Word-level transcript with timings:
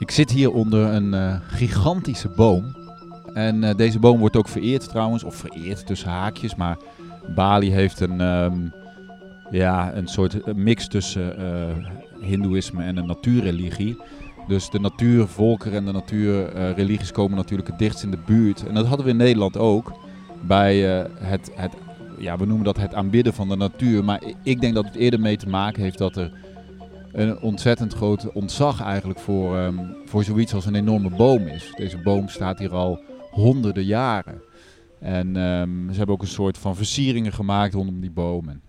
Ik 0.00 0.10
zit 0.10 0.30
hier 0.30 0.52
onder 0.52 0.94
een 0.94 1.12
uh, 1.12 1.36
gigantische 1.46 2.28
boom. 2.28 2.76
En 3.32 3.62
uh, 3.62 3.70
deze 3.76 3.98
boom 3.98 4.18
wordt 4.18 4.36
ook 4.36 4.48
vereerd 4.48 4.88
trouwens, 4.88 5.24
of 5.24 5.34
vereerd 5.34 5.86
tussen 5.86 6.08
haakjes. 6.08 6.54
Maar 6.54 6.76
Bali 7.34 7.70
heeft 7.70 8.00
een, 8.00 8.20
um, 8.20 8.72
ja, 9.50 9.94
een 9.94 10.06
soort 10.06 10.56
mix 10.56 10.88
tussen 10.88 11.40
uh, 11.40 11.86
hindoeïsme 12.20 12.82
en 12.82 12.96
een 12.96 13.06
natuurreligie. 13.06 14.00
Dus 14.48 14.70
de 14.70 14.80
natuurvolkeren 14.80 15.78
en 15.78 15.84
de 15.84 15.92
natuurreligies 15.92 17.12
komen 17.12 17.36
natuurlijk 17.36 17.68
het 17.68 17.78
dichtst 17.78 18.02
in 18.02 18.10
de 18.10 18.22
buurt. 18.26 18.66
En 18.66 18.74
dat 18.74 18.86
hadden 18.86 19.06
we 19.06 19.12
in 19.12 19.18
Nederland 19.18 19.56
ook. 19.56 19.92
Bij 20.40 20.76
het, 21.18 21.50
het, 21.54 21.72
ja, 22.18 22.36
we 22.38 22.46
noemen 22.46 22.64
dat 22.64 22.76
het 22.76 22.94
aanbidden 22.94 23.34
van 23.34 23.48
de 23.48 23.56
natuur. 23.56 24.04
Maar 24.04 24.22
ik 24.42 24.60
denk 24.60 24.74
dat 24.74 24.84
het 24.84 24.94
eerder 24.94 25.20
mee 25.20 25.36
te 25.36 25.48
maken 25.48 25.82
heeft 25.82 25.98
dat 25.98 26.16
er 26.16 26.32
een 27.12 27.40
ontzettend 27.40 27.94
groot 27.94 28.32
ontzag 28.32 28.82
eigenlijk 28.82 29.18
voor, 29.18 29.58
um, 29.58 29.96
voor 30.04 30.24
zoiets 30.24 30.54
als 30.54 30.66
een 30.66 30.74
enorme 30.74 31.10
boom 31.10 31.46
is. 31.46 31.72
Deze 31.76 31.98
boom 31.98 32.28
staat 32.28 32.58
hier 32.58 32.74
al 32.74 33.00
honderden 33.30 33.84
jaren. 33.84 34.42
En 35.00 35.36
um, 35.36 35.88
ze 35.90 35.96
hebben 35.96 36.14
ook 36.14 36.22
een 36.22 36.28
soort 36.28 36.58
van 36.58 36.76
versieringen 36.76 37.32
gemaakt 37.32 37.74
rondom 37.74 38.00
die 38.00 38.10
boom. 38.10 38.48
En, 38.48 38.62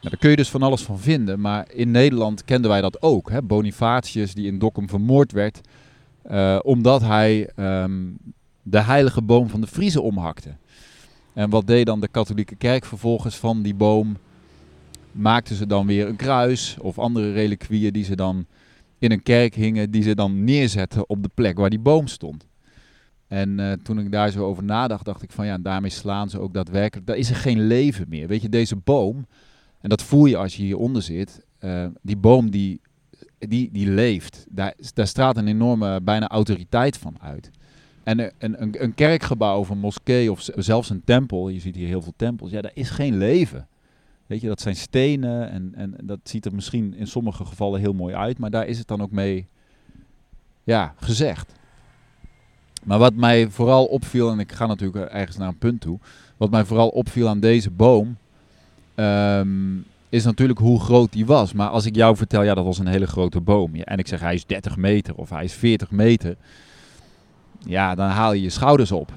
nou, 0.00 0.10
daar 0.10 0.18
kun 0.18 0.30
je 0.30 0.36
dus 0.36 0.50
van 0.50 0.62
alles 0.62 0.82
van 0.82 0.98
vinden. 0.98 1.40
Maar 1.40 1.72
in 1.72 1.90
Nederland 1.90 2.44
kenden 2.44 2.70
wij 2.70 2.80
dat 2.80 3.02
ook. 3.02 3.30
Hè? 3.30 3.42
Bonifatius 3.42 4.34
die 4.34 4.46
in 4.46 4.58
Dokkum 4.58 4.88
vermoord 4.88 5.32
werd. 5.32 5.60
Uh, 6.30 6.58
omdat 6.62 7.00
hij 7.00 7.50
um, 7.56 8.18
de 8.62 8.80
heilige 8.80 9.22
boom 9.22 9.48
van 9.48 9.60
de 9.60 9.66
Friezen 9.66 10.02
omhakte. 10.02 10.56
En 11.32 11.50
wat 11.50 11.66
deed 11.66 11.86
dan 11.86 12.00
de 12.00 12.08
katholieke 12.08 12.56
kerk 12.56 12.84
vervolgens 12.84 13.36
van 13.36 13.62
die 13.62 13.74
boom? 13.74 14.16
Maakten 15.14 15.56
ze 15.56 15.66
dan 15.66 15.86
weer 15.86 16.08
een 16.08 16.16
kruis 16.16 16.76
of 16.80 16.98
andere 16.98 17.32
reliquieën 17.32 17.92
die 17.92 18.04
ze 18.04 18.16
dan 18.16 18.46
in 18.98 19.12
een 19.12 19.22
kerk 19.22 19.54
hingen, 19.54 19.90
die 19.90 20.02
ze 20.02 20.14
dan 20.14 20.44
neerzetten 20.44 21.08
op 21.08 21.22
de 21.22 21.30
plek 21.34 21.58
waar 21.58 21.70
die 21.70 21.78
boom 21.78 22.06
stond. 22.06 22.46
En 23.28 23.58
uh, 23.58 23.72
toen 23.72 23.98
ik 23.98 24.12
daar 24.12 24.30
zo 24.30 24.44
over 24.44 24.64
nadacht, 24.64 25.04
dacht 25.04 25.22
ik 25.22 25.30
van 25.30 25.46
ja, 25.46 25.58
daarmee 25.58 25.90
slaan 25.90 26.30
ze 26.30 26.38
ook 26.38 26.54
daadwerkelijk. 26.54 27.06
Daar 27.06 27.16
is 27.16 27.30
er 27.30 27.36
geen 27.36 27.66
leven 27.66 28.06
meer. 28.08 28.28
Weet 28.28 28.42
je, 28.42 28.48
deze 28.48 28.76
boom, 28.76 29.26
en 29.80 29.88
dat 29.88 30.02
voel 30.02 30.26
je 30.26 30.36
als 30.36 30.56
je 30.56 30.62
hieronder 30.62 31.02
zit, 31.02 31.44
uh, 31.60 31.86
die 32.02 32.16
boom 32.16 32.50
die, 32.50 32.80
die, 33.38 33.70
die 33.72 33.90
leeft. 33.90 34.46
Daar, 34.48 34.74
daar 34.94 35.06
straalt 35.06 35.36
een 35.36 35.48
enorme, 35.48 36.00
bijna 36.00 36.28
autoriteit 36.28 36.98
van 36.98 37.16
uit. 37.20 37.50
En 38.02 38.18
een, 38.18 38.62
een, 38.62 38.82
een 38.82 38.94
kerkgebouw 38.94 39.58
of 39.58 39.68
een 39.68 39.78
moskee 39.78 40.30
of 40.30 40.48
zelfs 40.56 40.90
een 40.90 41.04
tempel, 41.04 41.48
je 41.48 41.60
ziet 41.60 41.76
hier 41.76 41.86
heel 41.86 42.02
veel 42.02 42.14
tempels, 42.16 42.50
ja, 42.50 42.60
daar 42.60 42.74
is 42.74 42.90
geen 42.90 43.18
leven. 43.18 43.68
Weet 44.26 44.40
je, 44.40 44.48
dat 44.48 44.60
zijn 44.60 44.76
stenen 44.76 45.50
en, 45.50 45.72
en 45.74 45.94
dat 46.02 46.18
ziet 46.22 46.46
er 46.46 46.54
misschien 46.54 46.94
in 46.94 47.06
sommige 47.06 47.44
gevallen 47.44 47.80
heel 47.80 47.92
mooi 47.92 48.14
uit, 48.14 48.38
maar 48.38 48.50
daar 48.50 48.66
is 48.66 48.78
het 48.78 48.88
dan 48.88 49.02
ook 49.02 49.10
mee 49.10 49.46
ja, 50.64 50.94
gezegd. 50.96 51.52
Maar 52.84 52.98
wat 52.98 53.14
mij 53.14 53.48
vooral 53.48 53.84
opviel, 53.84 54.30
en 54.30 54.38
ik 54.38 54.52
ga 54.52 54.66
natuurlijk 54.66 55.12
ergens 55.12 55.36
naar 55.36 55.48
een 55.48 55.58
punt 55.58 55.80
toe, 55.80 55.98
wat 56.36 56.50
mij 56.50 56.64
vooral 56.64 56.88
opviel 56.88 57.28
aan 57.28 57.40
deze 57.40 57.70
boom, 57.70 58.16
um, 58.94 59.84
is 60.08 60.24
natuurlijk 60.24 60.58
hoe 60.58 60.80
groot 60.80 61.12
die 61.12 61.26
was. 61.26 61.52
Maar 61.52 61.68
als 61.68 61.86
ik 61.86 61.94
jou 61.94 62.16
vertel, 62.16 62.42
ja, 62.42 62.54
dat 62.54 62.64
was 62.64 62.78
een 62.78 62.86
hele 62.86 63.06
grote 63.06 63.40
boom, 63.40 63.74
en 63.74 63.98
ik 63.98 64.06
zeg 64.06 64.20
hij 64.20 64.34
is 64.34 64.46
30 64.46 64.76
meter 64.76 65.14
of 65.14 65.30
hij 65.30 65.44
is 65.44 65.52
40 65.52 65.90
meter, 65.90 66.36
ja, 67.58 67.94
dan 67.94 68.08
haal 68.08 68.32
je 68.32 68.42
je 68.42 68.50
schouders 68.50 68.92
op. 68.92 69.12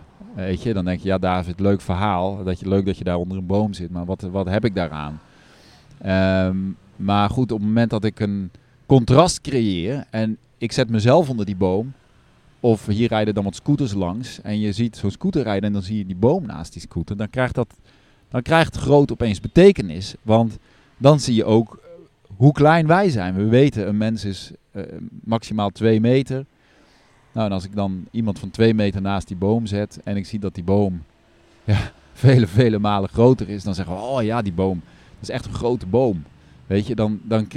Weet 0.45 0.63
je, 0.63 0.73
dan 0.73 0.85
denk 0.85 0.99
je, 0.99 1.07
ja 1.07 1.17
David, 1.17 1.59
leuk 1.59 1.81
verhaal. 1.81 2.43
Dat 2.43 2.59
je, 2.59 2.67
leuk 2.67 2.85
dat 2.85 2.97
je 2.97 3.03
daar 3.03 3.17
onder 3.17 3.37
een 3.37 3.45
boom 3.45 3.73
zit, 3.73 3.89
maar 3.89 4.05
wat, 4.05 4.21
wat 4.21 4.45
heb 4.45 4.65
ik 4.65 4.75
daaraan? 4.75 5.19
Um, 6.05 6.77
maar 6.95 7.29
goed, 7.29 7.51
op 7.51 7.57
het 7.57 7.67
moment 7.67 7.89
dat 7.89 8.03
ik 8.03 8.19
een 8.19 8.51
contrast 8.85 9.41
creëer 9.41 10.05
en 10.09 10.37
ik 10.57 10.71
zet 10.71 10.89
mezelf 10.89 11.29
onder 11.29 11.45
die 11.45 11.55
boom, 11.55 11.93
of 12.59 12.85
hier 12.85 13.07
rijden 13.07 13.33
dan 13.33 13.43
wat 13.43 13.55
scooters 13.55 13.93
langs 13.93 14.41
en 14.41 14.59
je 14.59 14.71
ziet 14.71 14.97
zo'n 14.97 15.11
scooter 15.11 15.43
rijden 15.43 15.63
en 15.63 15.73
dan 15.73 15.81
zie 15.81 15.97
je 15.97 16.05
die 16.05 16.15
boom 16.15 16.45
naast 16.45 16.73
die 16.73 16.81
scooter, 16.81 17.17
dan 17.17 17.29
krijgt 17.29 17.55
dat 17.55 17.75
dan 18.29 18.41
krijgt 18.41 18.75
groot 18.75 19.11
opeens 19.11 19.39
betekenis. 19.39 20.15
Want 20.21 20.57
dan 20.97 21.19
zie 21.19 21.35
je 21.35 21.45
ook 21.45 21.79
hoe 22.35 22.51
klein 22.51 22.87
wij 22.87 23.09
zijn. 23.09 23.35
We 23.35 23.45
weten, 23.45 23.87
een 23.87 23.97
mens 23.97 24.25
is 24.25 24.51
uh, 24.71 24.83
maximaal 25.23 25.69
2 25.69 25.99
meter. 25.99 26.45
Nou, 27.37 27.49
en 27.49 27.55
als 27.55 27.65
ik 27.65 27.75
dan 27.75 28.05
iemand 28.11 28.39
van 28.39 28.49
twee 28.49 28.73
meter 28.73 29.01
naast 29.01 29.27
die 29.27 29.37
boom 29.37 29.65
zet 29.65 29.99
en 30.03 30.17
ik 30.17 30.25
zie 30.25 30.39
dat 30.39 30.55
die 30.55 30.63
boom 30.63 31.03
ja, 31.63 31.91
vele, 32.13 32.47
vele 32.47 32.79
malen 32.79 33.09
groter 33.09 33.49
is, 33.49 33.63
dan 33.63 33.75
zeggen 33.75 33.95
we, 33.95 34.01
oh 34.01 34.23
ja, 34.23 34.41
die 34.41 34.53
boom, 34.53 34.81
dat 35.19 35.29
is 35.29 35.29
echt 35.29 35.45
een 35.45 35.53
grote 35.53 35.85
boom. 35.85 36.23
Weet 36.67 36.87
je, 36.87 36.95
dan, 36.95 37.19
dan, 37.23 37.47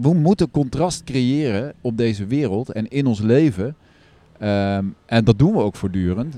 we 0.00 0.14
moeten 0.14 0.50
contrast 0.50 1.04
creëren 1.04 1.74
op 1.80 1.96
deze 1.96 2.26
wereld 2.26 2.70
en 2.72 2.88
in 2.88 3.06
ons 3.06 3.20
leven. 3.20 3.66
Um, 3.66 4.94
en 5.06 5.24
dat 5.24 5.38
doen 5.38 5.52
we 5.52 5.62
ook 5.62 5.76
voortdurend. 5.76 6.36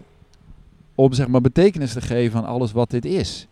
Om 0.95 1.13
zeg 1.13 1.29
maar 1.29 1.41
betekenis 1.41 1.93
te 1.93 2.01
geven 2.01 2.39
aan 2.39 2.47
alles 2.47 2.73
wat 2.73 2.91
dit 2.91 3.05
is. 3.05 3.47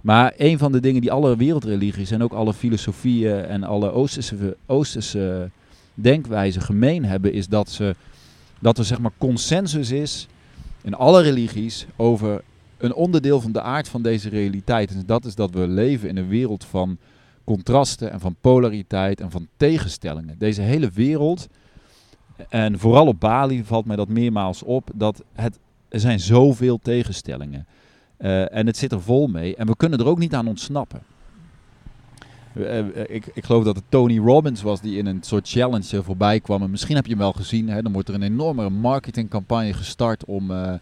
Maar 0.00 0.32
een 0.36 0.58
van 0.58 0.72
de 0.72 0.80
dingen 0.80 1.00
die 1.00 1.12
alle 1.12 1.36
wereldreligies 1.36 2.10
en 2.10 2.22
ook 2.22 2.32
alle 2.32 2.54
filosofieën 2.54 3.44
en 3.44 3.62
alle 3.62 3.90
Oosterse, 3.90 4.56
Oosterse 4.66 5.50
denkwijzen 5.94 6.62
gemeen 6.62 7.04
hebben, 7.04 7.32
is 7.32 7.48
dat 7.48 7.70
ze 7.70 7.94
dat 8.64 8.78
er 8.78 8.84
zeg 8.84 8.98
maar 8.98 9.12
consensus 9.18 9.90
is 9.90 10.26
in 10.82 10.94
alle 10.94 11.22
religies 11.22 11.86
over 11.96 12.42
een 12.78 12.94
onderdeel 12.94 13.40
van 13.40 13.52
de 13.52 13.60
aard 13.60 13.88
van 13.88 14.02
deze 14.02 14.28
realiteit. 14.28 14.90
En 14.90 15.02
dat 15.06 15.24
is 15.24 15.34
dat 15.34 15.50
we 15.50 15.68
leven 15.68 16.08
in 16.08 16.16
een 16.16 16.28
wereld 16.28 16.64
van 16.64 16.98
contrasten 17.44 18.10
en 18.10 18.20
van 18.20 18.36
polariteit 18.40 19.20
en 19.20 19.30
van 19.30 19.48
tegenstellingen. 19.56 20.38
Deze 20.38 20.60
hele 20.60 20.90
wereld, 20.90 21.48
en 22.48 22.78
vooral 22.78 23.06
op 23.06 23.20
Bali 23.20 23.64
valt 23.64 23.86
mij 23.86 23.96
dat 23.96 24.08
meermaals 24.08 24.62
op, 24.62 24.90
dat 24.94 25.22
het, 25.32 25.58
er 25.88 26.00
zijn 26.00 26.20
zoveel 26.20 26.78
tegenstellingen. 26.82 27.66
Uh, 28.18 28.54
en 28.54 28.66
het 28.66 28.76
zit 28.76 28.92
er 28.92 29.02
vol 29.02 29.26
mee 29.26 29.56
en 29.56 29.66
we 29.66 29.76
kunnen 29.76 29.98
er 29.98 30.06
ook 30.06 30.18
niet 30.18 30.34
aan 30.34 30.48
ontsnappen. 30.48 31.02
Uh, 32.54 32.78
ik, 33.06 33.26
ik, 33.34 33.44
geloof 33.44 33.64
dat 33.64 33.76
het 33.76 33.84
Tony 33.88 34.18
Robbins 34.18 34.62
was 34.62 34.80
die 34.80 34.98
in 34.98 35.06
een 35.06 35.22
soort 35.22 35.48
challenge 35.48 36.02
voorbij 36.02 36.40
kwam. 36.40 36.62
En 36.62 36.70
misschien 36.70 36.96
heb 36.96 37.04
je 37.04 37.10
hem 37.10 37.20
wel 37.20 37.32
gezien. 37.32 37.68
Hè? 37.68 37.82
Dan 37.82 37.92
wordt 37.92 38.08
er 38.08 38.14
een 38.14 38.22
enorme 38.22 38.70
marketingcampagne 38.70 39.72
gestart 39.72 40.24
om, 40.24 40.50
uh, 40.50 40.74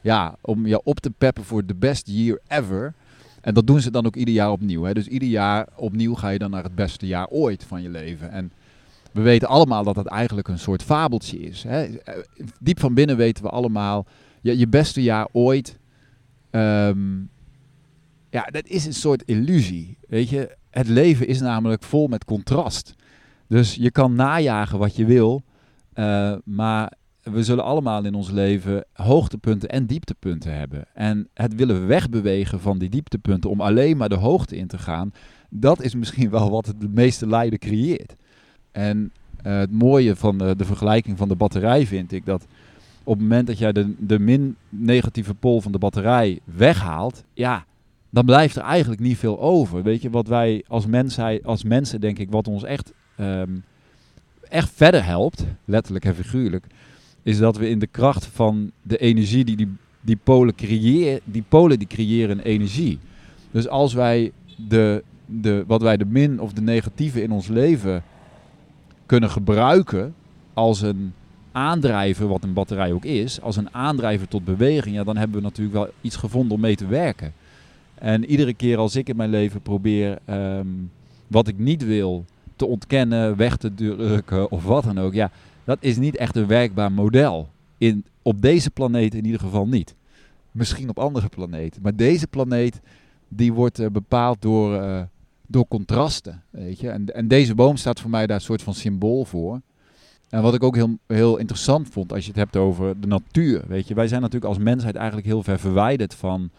ja, 0.00 0.36
om 0.40 0.66
je 0.66 0.82
op 0.82 1.00
te 1.00 1.10
peppen 1.10 1.44
voor 1.44 1.64
the 1.64 1.74
best 1.74 2.06
year 2.06 2.38
ever. 2.48 2.94
En 3.40 3.54
dat 3.54 3.66
doen 3.66 3.80
ze 3.80 3.90
dan 3.90 4.06
ook 4.06 4.16
ieder 4.16 4.34
jaar 4.34 4.50
opnieuw. 4.50 4.82
Hè? 4.82 4.94
Dus 4.94 5.06
ieder 5.06 5.28
jaar 5.28 5.66
opnieuw 5.76 6.14
ga 6.14 6.28
je 6.28 6.38
dan 6.38 6.50
naar 6.50 6.62
het 6.62 6.74
beste 6.74 7.06
jaar 7.06 7.26
ooit 7.26 7.64
van 7.64 7.82
je 7.82 7.88
leven. 7.88 8.30
En 8.30 8.52
we 9.12 9.20
weten 9.20 9.48
allemaal 9.48 9.84
dat 9.84 9.94
dat 9.94 10.06
eigenlijk 10.06 10.48
een 10.48 10.58
soort 10.58 10.82
fabeltje 10.82 11.38
is. 11.38 11.62
Hè? 11.62 11.86
Diep 12.60 12.80
van 12.80 12.94
binnen 12.94 13.16
weten 13.16 13.44
we 13.44 13.50
allemaal, 13.50 14.06
je, 14.40 14.58
je 14.58 14.68
beste 14.68 15.02
jaar 15.02 15.28
ooit. 15.32 15.78
Um, 16.50 17.30
ja, 18.30 18.42
dat 18.42 18.66
is 18.66 18.86
een 18.86 18.94
soort 18.94 19.22
illusie. 19.26 19.96
Weet 20.08 20.28
je, 20.28 20.56
het 20.70 20.88
leven 20.88 21.26
is 21.26 21.40
namelijk 21.40 21.82
vol 21.82 22.06
met 22.06 22.24
contrast. 22.24 22.94
Dus 23.46 23.74
je 23.74 23.90
kan 23.90 24.14
najagen 24.14 24.78
wat 24.78 24.96
je 24.96 25.04
wil, 25.04 25.42
uh, 25.94 26.34
maar 26.44 26.92
we 27.22 27.42
zullen 27.42 27.64
allemaal 27.64 28.04
in 28.04 28.14
ons 28.14 28.30
leven 28.30 28.84
hoogtepunten 28.92 29.68
en 29.68 29.86
dieptepunten 29.86 30.54
hebben. 30.54 30.84
En 30.94 31.28
het 31.34 31.54
willen 31.54 31.86
wegbewegen 31.86 32.60
van 32.60 32.78
die 32.78 32.88
dieptepunten 32.88 33.50
om 33.50 33.60
alleen 33.60 33.96
maar 33.96 34.08
de 34.08 34.14
hoogte 34.14 34.56
in 34.56 34.66
te 34.66 34.78
gaan, 34.78 35.12
dat 35.50 35.82
is 35.82 35.94
misschien 35.94 36.30
wel 36.30 36.50
wat 36.50 36.66
het 36.66 36.94
meeste 36.94 37.26
lijden 37.26 37.58
creëert. 37.58 38.14
En 38.72 39.12
uh, 39.46 39.58
het 39.58 39.72
mooie 39.72 40.16
van 40.16 40.38
de, 40.38 40.56
de, 40.56 40.64
vergelijking 40.64 41.18
van 41.18 41.28
de 41.28 41.36
batterij 41.36 41.86
vind 41.86 42.12
ik 42.12 42.24
dat 42.26 42.46
op 43.04 43.14
het 43.14 43.22
moment 43.22 43.46
dat 43.46 43.58
jij 43.58 43.72
de, 43.72 43.94
de 43.98 44.18
min 44.18 44.56
negatieve 44.68 45.34
pol 45.34 45.60
van 45.60 45.72
de 45.72 45.78
batterij 45.78 46.38
weghaalt, 46.44 47.24
ja, 47.34 47.64
dan 48.10 48.24
blijft 48.24 48.56
er 48.56 48.62
eigenlijk 48.62 49.00
niet 49.00 49.18
veel 49.18 49.40
over. 49.40 49.82
Weet 49.82 50.02
je, 50.02 50.10
wat 50.10 50.28
wij 50.28 50.64
als, 50.68 50.84
als 51.42 51.64
mensen, 51.64 52.00
denk 52.00 52.18
ik, 52.18 52.30
wat 52.30 52.48
ons 52.48 52.62
echt, 52.62 52.92
um, 53.20 53.64
echt 54.48 54.70
verder 54.74 55.04
helpt, 55.04 55.44
letterlijk 55.64 56.04
en 56.04 56.14
figuurlijk, 56.14 56.66
is 57.22 57.38
dat 57.38 57.56
we 57.56 57.68
in 57.68 57.78
de 57.78 57.86
kracht 57.86 58.26
van 58.26 58.70
de 58.82 58.98
energie 58.98 59.44
die 59.44 59.56
die, 59.56 59.76
die 60.00 60.18
polen 60.22 60.54
creëren, 60.54 61.20
die 61.24 61.44
polen 61.48 61.78
die 61.78 61.88
creëren 61.88 62.40
energie. 62.40 62.98
Dus 63.50 63.68
als 63.68 63.94
wij 63.94 64.32
de, 64.68 65.04
de, 65.26 65.64
wat 65.66 65.82
wij 65.82 65.96
de 65.96 66.06
min 66.06 66.40
of 66.40 66.52
de 66.52 66.60
negatieve 66.60 67.22
in 67.22 67.30
ons 67.30 67.48
leven 67.48 68.02
kunnen 69.06 69.30
gebruiken 69.30 70.14
als 70.52 70.82
een 70.82 71.12
aandrijver, 71.52 72.28
wat 72.28 72.44
een 72.44 72.52
batterij 72.52 72.92
ook 72.92 73.04
is, 73.04 73.40
als 73.40 73.56
een 73.56 73.74
aandrijver 73.74 74.28
tot 74.28 74.44
beweging, 74.44 74.94
ja, 74.94 75.04
dan 75.04 75.16
hebben 75.16 75.36
we 75.36 75.42
natuurlijk 75.42 75.76
wel 75.76 75.88
iets 76.00 76.16
gevonden 76.16 76.54
om 76.54 76.60
mee 76.60 76.76
te 76.76 76.86
werken. 76.86 77.32
En 78.00 78.24
iedere 78.24 78.54
keer 78.54 78.78
als 78.78 78.96
ik 78.96 79.08
in 79.08 79.16
mijn 79.16 79.30
leven 79.30 79.62
probeer 79.62 80.18
um, 80.30 80.90
wat 81.26 81.48
ik 81.48 81.58
niet 81.58 81.84
wil 81.84 82.24
te 82.56 82.66
ontkennen, 82.66 83.36
weg 83.36 83.56
te 83.56 83.74
drukken 83.74 84.50
of 84.50 84.64
wat 84.64 84.84
dan 84.84 84.98
ook, 84.98 85.14
ja, 85.14 85.30
dat 85.64 85.78
is 85.80 85.96
niet 85.96 86.16
echt 86.16 86.36
een 86.36 86.46
werkbaar 86.46 86.92
model. 86.92 87.48
In, 87.78 88.04
op 88.22 88.42
deze 88.42 88.70
planeet 88.70 89.14
in 89.14 89.24
ieder 89.24 89.40
geval 89.40 89.66
niet. 89.66 89.94
Misschien 90.50 90.88
op 90.88 90.98
andere 90.98 91.28
planeten. 91.28 91.82
Maar 91.82 91.96
deze 91.96 92.26
planeet, 92.26 92.80
die 93.28 93.52
wordt 93.52 93.80
uh, 93.80 93.86
bepaald 93.86 94.42
door, 94.42 94.82
uh, 94.82 95.02
door 95.46 95.68
contrasten. 95.68 96.42
Weet 96.50 96.80
je? 96.80 96.90
En, 96.90 97.14
en 97.14 97.28
deze 97.28 97.54
boom 97.54 97.76
staat 97.76 98.00
voor 98.00 98.10
mij 98.10 98.26
daar 98.26 98.36
een 98.36 98.42
soort 98.42 98.62
van 98.62 98.74
symbool 98.74 99.24
voor. 99.24 99.60
En 100.28 100.42
wat 100.42 100.54
ik 100.54 100.62
ook 100.62 100.74
heel, 100.74 100.98
heel 101.06 101.36
interessant 101.36 101.88
vond 101.88 102.12
als 102.12 102.22
je 102.22 102.30
het 102.30 102.38
hebt 102.38 102.56
over 102.56 103.00
de 103.00 103.06
natuur. 103.06 103.62
Weet 103.66 103.88
je, 103.88 103.94
wij 103.94 104.08
zijn 104.08 104.20
natuurlijk 104.20 104.52
als 104.52 104.62
mensheid 104.62 104.94
eigenlijk 104.94 105.26
heel 105.26 105.42
ver 105.42 105.58
verwijderd 105.58 106.14
van, 106.14 106.50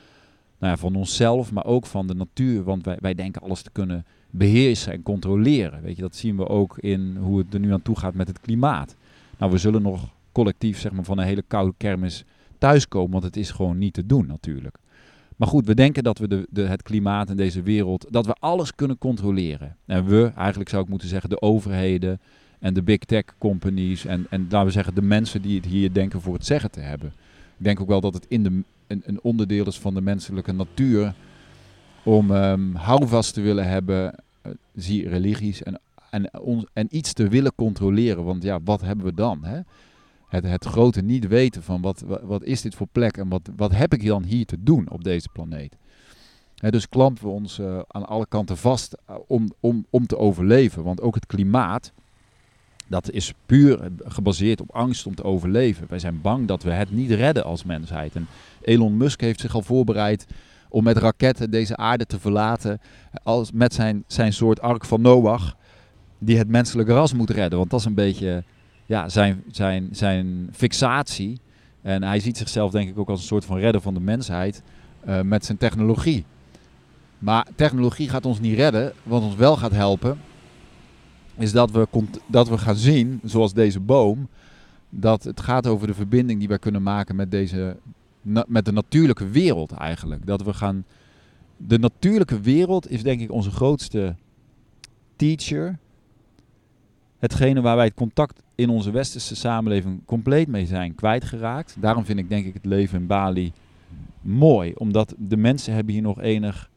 nou 0.59 0.73
ja, 0.73 0.77
van 0.77 0.95
onszelf, 0.95 1.51
maar 1.51 1.65
ook 1.65 1.85
van 1.85 2.07
de 2.07 2.15
natuur. 2.15 2.63
Want 2.63 2.85
wij, 2.85 2.97
wij 3.01 3.13
denken 3.13 3.41
alles 3.41 3.61
te 3.61 3.71
kunnen 3.71 4.05
beheersen 4.29 4.93
en 4.93 5.03
controleren. 5.03 5.81
Weet 5.81 5.95
je, 5.95 6.01
dat 6.01 6.15
zien 6.15 6.37
we 6.37 6.47
ook 6.47 6.77
in 6.77 7.17
hoe 7.21 7.37
het 7.37 7.53
er 7.53 7.59
nu 7.59 7.73
aan 7.73 7.81
toe 7.81 7.97
gaat 7.97 8.13
met 8.13 8.27
het 8.27 8.39
klimaat. 8.39 8.95
Nou, 9.37 9.51
we 9.51 9.57
zullen 9.57 9.81
nog 9.81 10.07
collectief 10.31 10.79
zeg 10.79 10.91
maar, 10.91 11.03
van 11.03 11.17
een 11.17 11.25
hele 11.25 11.43
koude 11.47 11.73
kermis 11.77 12.25
thuiskomen, 12.57 13.11
want 13.11 13.23
het 13.23 13.37
is 13.37 13.51
gewoon 13.51 13.77
niet 13.77 13.93
te 13.93 14.05
doen 14.05 14.27
natuurlijk. 14.27 14.77
Maar 15.35 15.47
goed, 15.47 15.65
we 15.65 15.75
denken 15.75 16.03
dat 16.03 16.17
we 16.17 16.27
de, 16.27 16.47
de, 16.49 16.61
het 16.61 16.83
klimaat 16.83 17.29
in 17.29 17.37
deze 17.37 17.61
wereld, 17.61 18.05
dat 18.09 18.25
we 18.25 18.33
alles 18.33 18.75
kunnen 18.75 18.97
controleren. 18.97 19.75
En 19.85 20.05
we, 20.05 20.31
eigenlijk 20.35 20.69
zou 20.69 20.83
ik 20.83 20.89
moeten 20.89 21.07
zeggen, 21.07 21.29
de 21.29 21.41
overheden 21.41 22.19
en 22.59 22.73
de 22.73 22.81
big 22.81 22.97
tech 22.97 23.23
companies 23.37 24.05
en, 24.05 24.25
en 24.29 24.41
laten 24.41 24.65
we 24.65 24.71
zeggen 24.71 24.95
de 24.95 25.01
mensen 25.01 25.41
die 25.41 25.55
het 25.55 25.65
hier 25.65 25.93
denken 25.93 26.21
voor 26.21 26.33
het 26.33 26.45
zeggen 26.45 26.71
te 26.71 26.79
hebben. 26.79 27.13
Ik 27.57 27.65
denk 27.65 27.79
ook 27.81 27.87
wel 27.87 28.01
dat 28.01 28.13
het 28.13 28.25
in 28.27 28.43
de, 28.43 28.61
een, 28.89 29.01
een 29.05 29.21
onderdeel 29.21 29.65
is 29.65 29.79
van 29.79 29.93
de 29.93 30.01
menselijke 30.01 30.51
natuur 30.51 31.13
om 32.03 32.31
um, 32.31 32.75
houvast 32.75 33.33
te 33.33 33.41
willen 33.41 33.67
hebben, 33.67 34.15
uh, 34.45 34.51
zie 34.75 35.09
religies, 35.09 35.63
en, 35.63 35.79
en, 36.09 36.29
en 36.73 36.87
iets 36.89 37.13
te 37.13 37.27
willen 37.27 37.55
controleren. 37.55 38.23
Want 38.23 38.43
ja, 38.43 38.59
wat 38.63 38.81
hebben 38.81 39.05
we 39.05 39.13
dan? 39.13 39.43
Hè? 39.43 39.59
Het, 40.27 40.43
het 40.43 40.65
grote 40.65 41.01
niet 41.01 41.27
weten 41.27 41.63
van 41.63 41.81
wat, 41.81 42.03
wat, 42.23 42.43
is 42.43 42.61
dit 42.61 42.75
voor 42.75 42.87
plek 42.91 43.17
en 43.17 43.29
wat, 43.29 43.49
wat 43.55 43.71
heb 43.71 43.93
ik 43.93 44.05
dan 44.05 44.23
hier 44.23 44.45
te 44.45 44.57
doen 44.63 44.89
op 44.89 45.03
deze 45.03 45.29
planeet. 45.33 45.75
Dus 46.55 46.89
klampen 46.89 47.23
we 47.23 47.29
ons 47.29 47.59
uh, 47.59 47.79
aan 47.87 48.07
alle 48.07 48.25
kanten 48.29 48.57
vast 48.57 48.95
uh, 49.09 49.15
om, 49.27 49.51
om, 49.59 49.85
om 49.89 50.05
te 50.05 50.17
overleven. 50.17 50.83
Want 50.83 51.01
ook 51.01 51.15
het 51.15 51.25
klimaat, 51.25 51.91
dat 52.89 53.11
is 53.11 53.33
puur 53.45 53.79
gebaseerd 54.05 54.61
op 54.61 54.75
angst 54.75 55.05
om 55.05 55.15
te 55.15 55.23
overleven. 55.23 55.85
Wij 55.89 55.99
zijn 55.99 56.21
bang 56.21 56.47
dat 56.47 56.63
we 56.63 56.71
het 56.71 56.91
niet 56.91 57.11
redden 57.11 57.43
als 57.43 57.63
mensheid. 57.63 58.15
En 58.15 58.27
Elon 58.61 58.97
Musk 58.97 59.21
heeft 59.21 59.39
zich 59.39 59.55
al 59.55 59.61
voorbereid 59.61 60.25
om 60.69 60.83
met 60.83 60.97
raketten 60.97 61.51
deze 61.51 61.77
aarde 61.77 62.05
te 62.05 62.19
verlaten. 62.19 62.79
Als 63.23 63.51
met 63.51 63.73
zijn, 63.73 64.03
zijn 64.07 64.33
soort 64.33 64.61
ark 64.61 64.85
van 64.85 65.01
Noach, 65.01 65.55
die 66.17 66.37
het 66.37 66.47
menselijke 66.47 66.93
ras 66.93 67.13
moet 67.13 67.29
redden. 67.29 67.57
Want 67.57 67.69
dat 67.71 67.79
is 67.79 67.85
een 67.85 67.93
beetje 67.93 68.43
ja, 68.85 69.09
zijn, 69.09 69.43
zijn, 69.51 69.87
zijn 69.91 70.49
fixatie. 70.51 71.39
En 71.81 72.03
hij 72.03 72.19
ziet 72.19 72.37
zichzelf 72.37 72.71
denk 72.71 72.89
ik 72.89 72.97
ook 72.97 73.09
als 73.09 73.19
een 73.19 73.27
soort 73.27 73.45
van 73.45 73.57
redder 73.57 73.81
van 73.81 73.93
de 73.93 73.99
mensheid 73.99 74.61
uh, 75.07 75.21
met 75.21 75.45
zijn 75.45 75.57
technologie. 75.57 76.25
Maar 77.19 77.47
technologie 77.55 78.09
gaat 78.09 78.25
ons 78.25 78.39
niet 78.39 78.55
redden. 78.55 78.93
Wat 79.03 79.21
ons 79.21 79.35
wel 79.35 79.57
gaat 79.57 79.71
helpen, 79.71 80.19
is 81.39 81.51
dat 81.51 81.71
we, 81.71 81.87
dat 82.25 82.49
we 82.49 82.57
gaan 82.57 82.75
zien, 82.75 83.19
zoals 83.23 83.53
deze 83.53 83.79
boom, 83.79 84.27
dat 84.89 85.23
het 85.23 85.39
gaat 85.39 85.67
over 85.67 85.87
de 85.87 85.93
verbinding 85.93 86.39
die 86.39 86.47
wij 86.47 86.59
kunnen 86.59 86.83
maken 86.83 87.15
met, 87.15 87.31
deze, 87.31 87.77
met 88.47 88.65
de 88.65 88.71
natuurlijke 88.71 89.29
wereld 89.29 89.71
eigenlijk. 89.71 90.25
Dat 90.25 90.43
we 90.43 90.53
gaan. 90.53 90.85
De 91.57 91.79
natuurlijke 91.79 92.39
wereld 92.39 92.89
is 92.89 93.03
denk 93.03 93.21
ik 93.21 93.31
onze 93.31 93.51
grootste 93.51 94.15
teacher. 95.15 95.77
Hetgene 97.19 97.61
waar 97.61 97.75
wij 97.75 97.85
het 97.85 97.93
contact 97.93 98.41
in 98.55 98.69
onze 98.69 98.91
westerse 98.91 99.35
samenleving 99.35 100.05
compleet 100.05 100.47
mee 100.47 100.65
zijn 100.65 100.95
kwijtgeraakt. 100.95 101.75
Daarom 101.79 102.05
vind 102.05 102.19
ik 102.19 102.29
denk 102.29 102.45
ik 102.45 102.53
het 102.53 102.65
leven 102.65 102.99
in 102.99 103.07
Bali 103.07 103.51
mooi. 104.21 104.73
Omdat 104.73 105.15
de 105.17 105.37
mensen 105.37 105.73
hebben 105.73 105.93
hier 105.93 106.01
nog 106.03 106.21
enig 106.21 106.69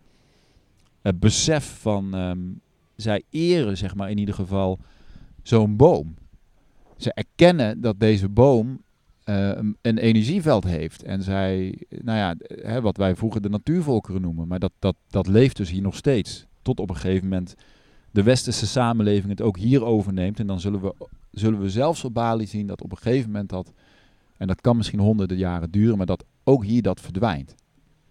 het 1.00 1.20
besef 1.20 1.79
van... 1.81 2.15
Um, 2.15 2.61
zij 3.03 3.23
eren, 3.31 3.77
zeg 3.77 3.95
maar 3.95 4.11
in 4.11 4.19
ieder 4.19 4.35
geval, 4.35 4.79
zo'n 5.43 5.77
boom. 5.77 6.15
Ze 6.97 7.13
erkennen 7.13 7.81
dat 7.81 8.01
deze 8.01 8.29
boom 8.29 8.81
uh, 9.25 9.51
een 9.83 9.99
energieveld 9.99 10.65
heeft. 10.65 11.03
En 11.03 11.23
zij, 11.23 11.79
nou 11.89 12.19
ja, 12.19 12.35
hè, 12.47 12.81
wat 12.81 12.97
wij 12.97 13.17
vroeger 13.17 13.41
de 13.41 13.49
natuurvolkeren 13.49 14.21
noemen. 14.21 14.49
Maar 14.49 14.59
dat, 14.59 14.73
dat, 14.79 14.97
dat 15.09 15.27
leeft 15.27 15.57
dus 15.57 15.71
hier 15.71 15.83
nog 15.83 15.97
steeds. 15.97 16.47
Tot 16.63 16.81
op 16.81 16.91
een 16.91 16.97
gegeven 16.97 17.29
moment 17.29 17.55
de 18.11 18.23
westerse 18.23 18.67
samenleving 18.67 19.29
het 19.29 19.43
ook 19.43 19.57
hier 19.59 19.85
overneemt. 19.85 20.39
En 20.39 20.47
dan 20.47 20.61
zullen 20.61 20.81
we, 20.81 20.95
zullen 21.31 21.61
we 21.61 21.71
zelfs 21.71 22.05
op 22.05 22.15
Bali 22.15 22.47
zien 22.47 22.67
dat 22.67 22.83
op 22.83 22.91
een 22.91 22.99
gegeven 22.99 23.31
moment 23.31 23.49
dat, 23.49 23.73
en 24.37 24.47
dat 24.47 24.61
kan 24.61 24.77
misschien 24.77 25.01
honderden 25.01 25.37
jaren 25.37 25.71
duren, 25.71 25.97
maar 25.97 26.07
dat 26.07 26.25
ook 26.45 26.65
hier 26.65 26.83
dat 26.83 27.01
verdwijnt. 27.01 27.55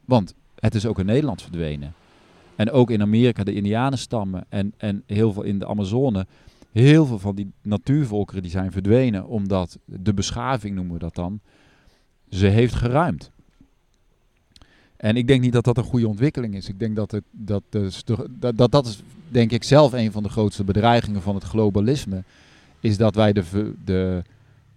Want 0.06 0.34
het 0.56 0.76
is 0.76 0.86
ook 0.86 1.00
in 1.00 1.06
Nederland 1.06 1.42
verdwenen. 1.42 1.94
En 2.62 2.72
ook 2.72 2.92
in 2.92 3.02
Amerika 3.02 3.44
de 3.44 3.54
Indianenstammen 3.54 4.46
en, 4.50 4.74
en 4.78 5.04
heel 5.06 5.34
veel 5.34 5.44
in 5.44 5.60
de 5.60 5.68
Amazone. 5.68 6.28
Heel 6.72 7.06
veel 7.06 7.19
van 7.19 7.36
die 7.36 7.52
natuurvolkeren 7.62 8.42
die 8.42 8.52
zijn 8.52 8.72
verdwenen 8.72 9.28
omdat 9.28 9.78
de 9.86 10.13
beschaving, 10.13 10.75
noemen 10.75 10.94
we 10.94 11.00
dat 11.00 11.16
dan, 11.16 11.40
ze 12.30 12.48
heeft 12.48 12.75
geruimd. 12.75 13.31
En 14.98 15.16
ik 15.16 15.28
denk 15.28 15.42
niet 15.42 15.54
dat 15.54 15.63
dat 15.63 15.78
een 15.78 15.84
goede 15.84 16.08
ontwikkeling 16.08 16.56
is. 16.56 16.69
Ik 16.69 16.80
denk 16.80 16.96
dat 16.96 17.12
het, 17.12 17.24
dat, 17.31 17.63
dat, 18.40 18.58
dat, 18.58 18.72
dat 18.72 18.86
is, 18.86 19.02
denk 19.28 19.52
ik, 19.52 19.64
zelf 19.64 19.94
een 19.94 20.12
van 20.12 20.24
de 20.24 20.30
grootste 20.30 20.64
bedreigingen 20.64 21.22
van 21.22 21.36
het 21.36 21.44
globalisme. 21.44 22.24
Is 22.80 22.98
dat 22.98 23.16
wij 23.16 23.34
de, 23.34 23.74
de, 23.86 24.24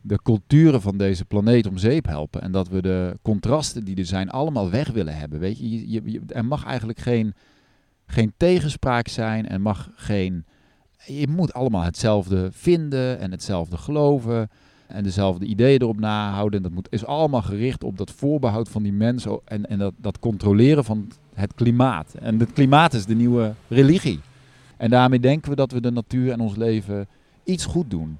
de 0.00 0.18
culturen 0.22 0.80
van 0.80 0.96
deze 0.96 1.24
planeet 1.24 1.66
om 1.66 1.78
zeep 1.78 2.06
helpen. 2.06 2.42
En 2.42 2.52
dat 2.52 2.68
we 2.68 2.82
de 2.82 3.16
contrasten 3.22 3.84
die 3.84 3.96
er 3.96 4.06
zijn 4.06 4.30
allemaal 4.30 4.70
weg 4.70 4.88
willen 4.88 5.16
hebben. 5.16 5.38
Weet 5.38 5.58
je, 5.58 5.90
je 5.90 6.20
er 6.28 6.44
mag 6.44 6.64
eigenlijk 6.64 6.98
geen, 6.98 7.34
geen 8.06 8.32
tegenspraak 8.36 9.08
zijn. 9.08 9.48
Er 9.48 9.60
mag 9.60 9.90
geen. 9.94 10.44
Je 11.06 11.28
moet 11.28 11.52
allemaal 11.52 11.82
hetzelfde 11.82 12.48
vinden 12.52 13.18
en 13.18 13.30
hetzelfde 13.30 13.76
geloven 13.76 14.50
en 14.86 15.02
dezelfde 15.02 15.46
ideeën 15.46 15.80
erop 15.80 16.00
nahouden. 16.00 16.62
Dat 16.62 16.72
moet, 16.72 16.88
is 16.90 17.04
allemaal 17.04 17.42
gericht 17.42 17.84
op 17.84 17.98
dat 17.98 18.10
voorbehoud 18.10 18.68
van 18.68 18.82
die 18.82 18.92
mensen 18.92 19.40
en, 19.44 19.66
en 19.66 19.78
dat, 19.78 19.94
dat 19.96 20.18
controleren 20.18 20.84
van 20.84 21.12
het 21.34 21.54
klimaat. 21.54 22.14
En 22.14 22.40
het 22.40 22.52
klimaat 22.52 22.92
is 22.92 23.06
de 23.06 23.14
nieuwe 23.14 23.54
religie. 23.68 24.20
En 24.76 24.90
daarmee 24.90 25.20
denken 25.20 25.50
we 25.50 25.56
dat 25.56 25.72
we 25.72 25.80
de 25.80 25.90
natuur 25.90 26.32
en 26.32 26.40
ons 26.40 26.56
leven 26.56 27.06
iets 27.44 27.64
goed 27.64 27.90
doen. 27.90 28.18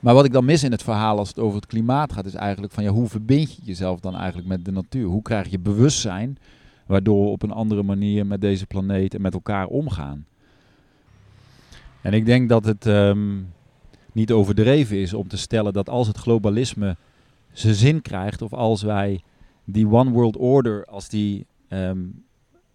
Maar 0.00 0.14
wat 0.14 0.24
ik 0.24 0.32
dan 0.32 0.44
mis 0.44 0.62
in 0.62 0.70
het 0.70 0.82
verhaal 0.82 1.18
als 1.18 1.28
het 1.28 1.38
over 1.38 1.56
het 1.56 1.66
klimaat 1.66 2.12
gaat, 2.12 2.26
is 2.26 2.34
eigenlijk 2.34 2.72
van 2.72 2.82
ja, 2.84 2.90
hoe 2.90 3.08
verbind 3.08 3.54
je 3.54 3.62
jezelf 3.64 4.00
dan 4.00 4.16
eigenlijk 4.16 4.48
met 4.48 4.64
de 4.64 4.72
natuur? 4.72 5.06
Hoe 5.06 5.22
krijg 5.22 5.48
je 5.48 5.58
bewustzijn 5.58 6.38
waardoor 6.90 7.24
we 7.24 7.30
op 7.30 7.42
een 7.42 7.50
andere 7.50 7.82
manier 7.82 8.26
met 8.26 8.40
deze 8.40 8.66
planeet 8.66 9.14
en 9.14 9.20
met 9.20 9.34
elkaar 9.34 9.66
omgaan? 9.66 10.26
En 12.02 12.12
ik 12.12 12.26
denk 12.26 12.48
dat 12.48 12.64
het 12.64 12.86
um, 12.86 13.52
niet 14.12 14.32
overdreven 14.32 14.96
is 14.96 15.14
om 15.14 15.28
te 15.28 15.36
stellen 15.36 15.72
dat 15.72 15.88
als 15.88 16.06
het 16.06 16.16
globalisme 16.16 16.96
zijn 17.52 17.74
zin 17.74 18.02
krijgt, 18.02 18.42
of 18.42 18.52
als 18.52 18.82
wij 18.82 19.22
die 19.64 19.88
One 19.88 20.10
World 20.10 20.36
Order, 20.36 20.84
als 20.84 21.08
die 21.08 21.46
um, 21.68 22.24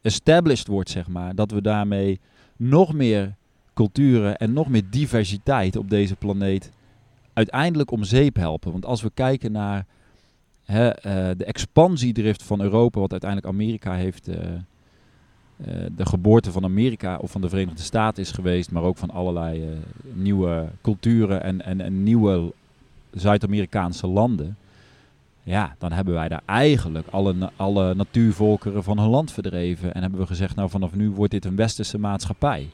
established 0.01 0.67
wordt, 0.67 0.89
zeg 0.89 1.07
maar, 1.07 1.35
dat 1.35 1.51
we 1.51 1.61
daarmee 1.61 2.19
nog 2.57 2.93
meer 2.93 3.35
culturen 3.73 4.37
en 4.37 4.53
nog 4.53 4.67
meer 4.67 4.89
diversiteit 4.89 5.75
op 5.75 5.89
deze 5.89 6.15
planeet 6.15 6.71
uiteindelijk 7.33 7.91
om 7.91 8.03
zeep 8.03 8.35
helpen. 8.35 8.71
Want 8.71 8.85
als 8.85 9.01
we 9.01 9.11
kijken 9.13 9.51
naar 9.51 9.85
hè, 10.65 10.85
uh, 10.87 11.37
de 11.37 11.45
expansiedrift 11.45 12.43
van 12.43 12.61
Europa, 12.61 12.99
wat 12.99 13.11
uiteindelijk 13.11 13.51
Amerika 13.53 13.93
heeft, 13.93 14.27
uh, 14.27 14.35
uh, 14.35 15.85
de 15.95 16.05
geboorte 16.05 16.51
van 16.51 16.63
Amerika 16.63 17.17
of 17.17 17.31
van 17.31 17.41
de 17.41 17.49
Verenigde 17.49 17.81
Staten 17.81 18.23
is 18.23 18.31
geweest, 18.31 18.71
maar 18.71 18.83
ook 18.83 18.97
van 18.97 19.09
allerlei 19.09 19.79
nieuwe 20.13 20.67
culturen 20.81 21.43
en, 21.43 21.61
en, 21.61 21.81
en 21.81 22.03
nieuwe 22.03 22.53
Zuid-Amerikaanse 23.11 24.07
landen. 24.07 24.57
Ja, 25.43 25.75
dan 25.79 25.91
hebben 25.91 26.13
wij 26.13 26.27
daar 26.27 26.41
eigenlijk 26.45 27.07
alle, 27.07 27.49
alle 27.55 27.95
natuurvolkeren 27.95 28.83
van 28.83 28.99
hun 28.99 29.09
land 29.09 29.31
verdreven. 29.31 29.93
En 29.93 30.01
hebben 30.01 30.19
we 30.19 30.25
gezegd, 30.25 30.55
nou 30.55 30.69
vanaf 30.69 30.95
nu 30.95 31.09
wordt 31.09 31.31
dit 31.31 31.45
een 31.45 31.55
westerse 31.55 31.99
maatschappij. 31.99 32.69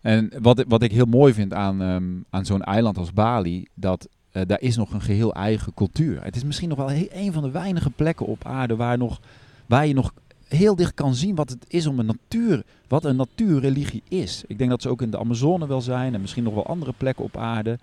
En 0.00 0.32
wat, 0.40 0.64
wat 0.68 0.82
ik 0.82 0.92
heel 0.92 1.06
mooi 1.06 1.32
vind 1.32 1.52
aan, 1.52 1.80
um, 1.80 2.24
aan 2.30 2.44
zo'n 2.44 2.62
eiland 2.62 2.98
als 2.98 3.12
Bali, 3.12 3.66
dat 3.74 4.08
uh, 4.34 4.42
daar 4.46 4.60
is 4.60 4.76
nog 4.76 4.92
een 4.92 5.02
geheel 5.02 5.34
eigen 5.34 5.74
cultuur. 5.74 6.22
Het 6.22 6.36
is 6.36 6.44
misschien 6.44 6.68
nog 6.68 6.78
wel 6.78 6.90
een 6.90 7.32
van 7.32 7.42
de 7.42 7.50
weinige 7.50 7.90
plekken 7.90 8.26
op 8.26 8.46
aarde 8.46 8.76
waar, 8.76 8.98
nog, 8.98 9.20
waar 9.66 9.86
je 9.86 9.94
nog 9.94 10.12
heel 10.48 10.76
dicht 10.76 10.94
kan 10.94 11.14
zien 11.14 11.34
wat 11.34 11.50
het 11.50 11.64
is 11.68 11.86
om 11.86 11.98
een 11.98 12.06
natuur, 12.06 12.64
wat 12.88 13.04
een 13.04 13.16
natuurreligie 13.16 14.02
is. 14.08 14.44
Ik 14.46 14.58
denk 14.58 14.70
dat 14.70 14.82
ze 14.82 14.88
ook 14.88 15.02
in 15.02 15.10
de 15.10 15.18
Amazone 15.18 15.66
wel 15.66 15.80
zijn 15.80 16.14
en 16.14 16.20
misschien 16.20 16.44
nog 16.44 16.54
wel 16.54 16.66
andere 16.66 16.92
plekken 16.96 17.24
op 17.24 17.36
aarde. 17.36 17.78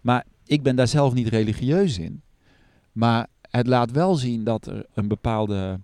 Maar 0.00 0.24
ik 0.46 0.62
ben 0.62 0.76
daar 0.76 0.88
zelf 0.88 1.14
niet 1.14 1.28
religieus 1.28 1.98
in. 1.98 2.22
Maar 2.92 3.26
het 3.50 3.66
laat 3.66 3.90
wel 3.90 4.14
zien 4.14 4.44
dat 4.44 4.66
er 4.66 4.86
een 4.94 5.08
bepaalde. 5.08 5.80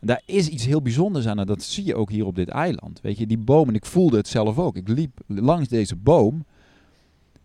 Daar 0.00 0.22
is 0.24 0.48
iets 0.48 0.64
heel 0.64 0.82
bijzonders 0.82 1.26
aan 1.26 1.38
en 1.38 1.46
dat 1.46 1.62
zie 1.62 1.84
je 1.84 1.94
ook 1.94 2.10
hier 2.10 2.26
op 2.26 2.34
dit 2.34 2.48
eiland. 2.48 3.00
Weet 3.00 3.18
je, 3.18 3.26
die 3.26 3.38
boom, 3.38 3.68
en 3.68 3.74
ik 3.74 3.86
voelde 3.86 4.16
het 4.16 4.28
zelf 4.28 4.58
ook. 4.58 4.76
Ik 4.76 4.88
liep 4.88 5.20
langs 5.26 5.68
deze 5.68 5.96
boom 5.96 6.44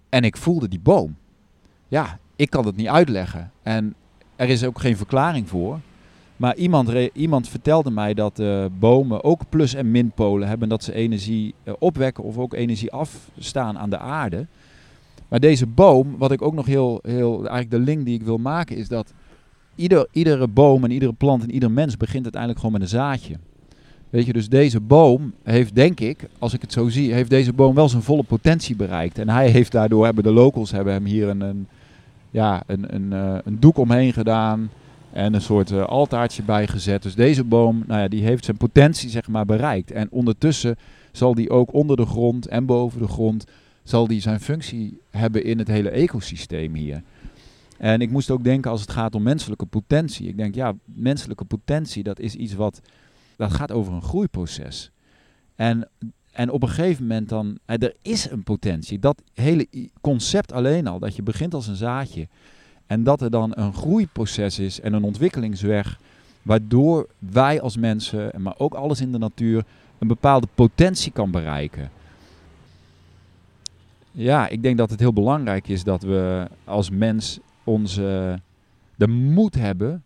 en 0.10 0.24
ik 0.24 0.38
voelde 0.38 0.68
die 0.68 0.80
boom. 0.80 1.16
Ja, 1.92 2.20
ik 2.36 2.50
kan 2.50 2.66
het 2.66 2.76
niet 2.76 2.88
uitleggen. 2.88 3.52
En 3.64 3.96
er 4.36 4.50
is 4.50 4.64
ook 4.64 4.80
geen 4.80 4.98
verklaring 4.98 5.50
voor. 5.50 5.80
Maar 6.36 6.56
iemand, 6.56 6.90
iemand 7.14 7.48
vertelde 7.48 7.92
mij 7.92 8.14
dat 8.14 8.40
uh, 8.40 8.66
bomen 8.80 9.24
ook 9.24 9.42
plus- 9.50 9.74
en 9.74 9.92
minpolen 9.92 10.48
hebben. 10.48 10.70
Dat 10.70 10.84
ze 10.84 10.94
energie 10.94 11.54
uh, 11.64 11.74
opwekken 11.80 12.24
of 12.24 12.38
ook 12.38 12.54
energie 12.54 12.92
afstaan 12.92 13.78
aan 13.78 13.90
de 13.90 13.98
aarde. 13.98 14.48
Maar 15.28 15.40
deze 15.40 15.66
boom, 15.68 16.18
wat 16.18 16.32
ik 16.32 16.42
ook 16.42 16.54
nog 16.54 16.66
heel, 16.66 17.00
heel, 17.04 17.36
eigenlijk 17.36 17.72
de 17.72 17.80
link 17.80 18.06
die 18.06 18.16
ik 18.16 18.24
wil 18.24 18.38
maken, 18.38 18.76
is 18.76 18.88
dat 18.88 19.14
ieder, 19.76 20.08
iedere 20.12 20.48
boom 20.48 20.84
en 20.84 20.92
iedere 20.92 21.14
plant 21.14 21.44
en 21.44 21.52
ieder 21.52 21.72
mens 21.72 21.98
begint 21.98 22.24
uiteindelijk 22.24 22.62
gewoon 22.62 22.80
met 22.80 22.82
een 22.82 22.98
zaadje. 22.98 23.36
Weet 24.10 24.26
je, 24.26 24.34
dus 24.34 24.50
deze 24.50 24.80
boom 24.80 25.34
heeft, 25.44 25.76
denk 25.76 26.00
ik, 26.00 26.28
als 26.40 26.54
ik 26.54 26.62
het 26.62 26.72
zo 26.72 26.90
zie, 26.90 27.14
heeft 27.14 27.30
deze 27.30 27.54
boom 27.54 27.76
wel 27.76 27.90
zijn 27.90 28.02
volle 28.02 28.24
potentie 28.24 28.76
bereikt. 28.76 29.18
En 29.18 29.30
hij 29.30 29.50
heeft 29.50 29.72
daardoor, 29.72 30.06
hebben 30.06 30.24
de 30.24 30.32
locals 30.32 30.72
hebben 30.72 30.94
hem 30.94 31.06
hier 31.06 31.28
een, 31.28 31.42
een 31.42 31.68
ja, 32.32 32.64
een, 32.66 32.96
een, 32.96 33.12
uh, 33.12 33.38
een 33.44 33.60
doek 33.60 33.78
omheen 33.78 34.14
gedaan 34.14 34.70
en 35.12 35.34
een 35.34 35.42
soort 35.42 35.72
uh, 35.72 35.84
altaartje 35.84 36.44
bijgezet. 36.44 37.04
Dus 37.04 37.16
deze 37.16 37.44
boom, 37.44 37.84
nou 37.88 38.02
ja, 38.02 38.08
die 38.08 38.24
heeft 38.24 38.46
zijn 38.46 38.58
potentie 38.58 39.10
zeg 39.10 39.28
maar 39.28 39.46
bereikt. 39.46 39.92
En 39.92 40.08
ondertussen 40.12 40.76
zal 41.12 41.36
die 41.36 41.50
ook 41.50 41.74
onder 41.74 41.98
de 41.98 42.06
grond 42.06 42.48
en 42.48 42.66
boven 42.66 43.00
de 43.00 43.08
grond, 43.08 43.46
zal 43.84 44.08
die 44.08 44.22
zijn 44.22 44.40
functie 44.40 45.00
hebben 45.10 45.44
in 45.44 45.58
het 45.58 45.68
hele 45.68 45.90
ecosysteem 45.90 46.74
hier. 46.74 47.02
En 47.78 48.02
ik 48.02 48.12
moest 48.12 48.30
ook 48.30 48.44
denken 48.44 48.72
als 48.72 48.82
het 48.82 48.92
gaat 48.92 49.16
om 49.16 49.24
menselijke 49.24 49.66
potentie. 49.66 50.28
Ik 50.28 50.38
denk, 50.38 50.56
ja, 50.56 50.74
menselijke 50.86 51.46
potentie, 51.46 52.04
dat 52.04 52.20
is 52.20 52.36
iets 52.36 52.54
wat, 52.54 52.82
dat 53.36 53.54
gaat 53.54 53.72
over 53.72 53.94
een 53.94 54.02
groeiproces. 54.02 54.92
En, 55.56 55.90
en 56.32 56.50
op 56.50 56.64
een 56.64 56.70
gegeven 56.70 57.08
moment 57.08 57.30
dan, 57.30 57.58
er 57.66 57.96
is 58.02 58.30
een 58.30 58.44
potentie. 58.44 59.00
Dat 59.00 59.22
hele 59.34 59.68
concept 60.02 60.52
alleen 60.52 60.88
al, 60.88 61.00
dat 61.00 61.16
je 61.16 61.22
begint 61.22 61.54
als 61.54 61.68
een 61.68 61.76
zaadje. 61.76 62.28
En 62.86 63.04
dat 63.04 63.22
er 63.22 63.32
dan 63.32 63.52
een 63.56 63.74
groeiproces 63.74 64.60
is 64.60 64.80
en 64.80 64.94
een 64.94 65.04
ontwikkelingsweg, 65.04 66.00
waardoor 66.42 67.08
wij 67.20 67.62
als 67.62 67.78
mensen, 67.78 68.42
maar 68.42 68.56
ook 68.58 68.74
alles 68.74 69.02
in 69.02 69.12
de 69.12 69.18
natuur, 69.18 69.66
een 70.00 70.08
bepaalde 70.08 70.48
potentie 70.56 71.12
kan 71.12 71.32
bereiken. 71.32 71.92
Ja, 74.12 74.48
ik 74.48 74.64
denk 74.64 74.78
dat 74.78 74.90
het 74.90 75.00
heel 75.00 75.14
belangrijk 75.14 75.68
is 75.68 75.84
dat 75.84 76.02
we 76.02 76.48
als 76.64 76.90
mens 76.90 77.40
onze, 77.64 78.40
de 78.96 79.08
moed 79.08 79.56
hebben 79.56 80.04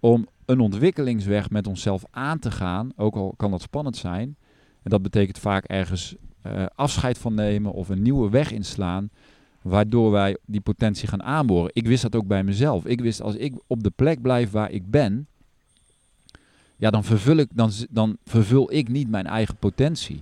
om 0.00 0.26
een 0.44 0.60
ontwikkelingsweg 0.60 1.50
met 1.50 1.66
onszelf 1.66 2.04
aan 2.10 2.38
te 2.38 2.50
gaan, 2.50 2.92
ook 2.96 3.14
al 3.14 3.34
kan 3.36 3.50
dat 3.50 3.62
spannend 3.62 3.96
zijn. 3.96 4.36
En 4.82 4.90
dat 4.90 5.02
betekent 5.02 5.38
vaak 5.38 5.64
ergens 5.64 6.14
uh, 6.46 6.64
afscheid 6.74 7.18
van 7.18 7.34
nemen 7.34 7.72
of 7.72 7.88
een 7.88 8.02
nieuwe 8.02 8.30
weg 8.30 8.52
inslaan, 8.52 9.10
waardoor 9.62 10.10
wij 10.10 10.36
die 10.46 10.60
potentie 10.60 11.08
gaan 11.08 11.22
aanboren. 11.22 11.70
Ik 11.74 11.86
wist 11.86 12.02
dat 12.02 12.14
ook 12.14 12.26
bij 12.26 12.44
mezelf. 12.44 12.84
Ik 12.84 13.00
wist 13.00 13.22
als 13.22 13.34
ik 13.34 13.54
op 13.66 13.82
de 13.82 13.90
plek 13.90 14.22
blijf 14.22 14.50
waar 14.50 14.70
ik 14.70 14.90
ben, 14.90 15.26
ja, 16.76 16.90
dan 16.90 17.04
vervul 17.04 17.36
ik, 17.36 17.48
dan, 17.54 17.70
dan 17.90 18.16
vervul 18.24 18.72
ik 18.72 18.88
niet 18.88 19.10
mijn 19.10 19.26
eigen 19.26 19.56
potentie. 19.56 20.20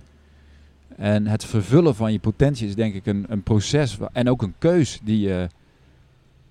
En 0.95 1.27
het 1.27 1.45
vervullen 1.45 1.95
van 1.95 2.11
je 2.11 2.19
potentie 2.19 2.67
is 2.67 2.75
denk 2.75 2.93
ik 2.93 3.05
een, 3.05 3.25
een 3.27 3.43
proces 3.43 3.97
en 4.13 4.29
ook 4.29 4.41
een 4.41 4.53
keus 4.57 4.99
die 5.03 5.19
je, 5.19 5.47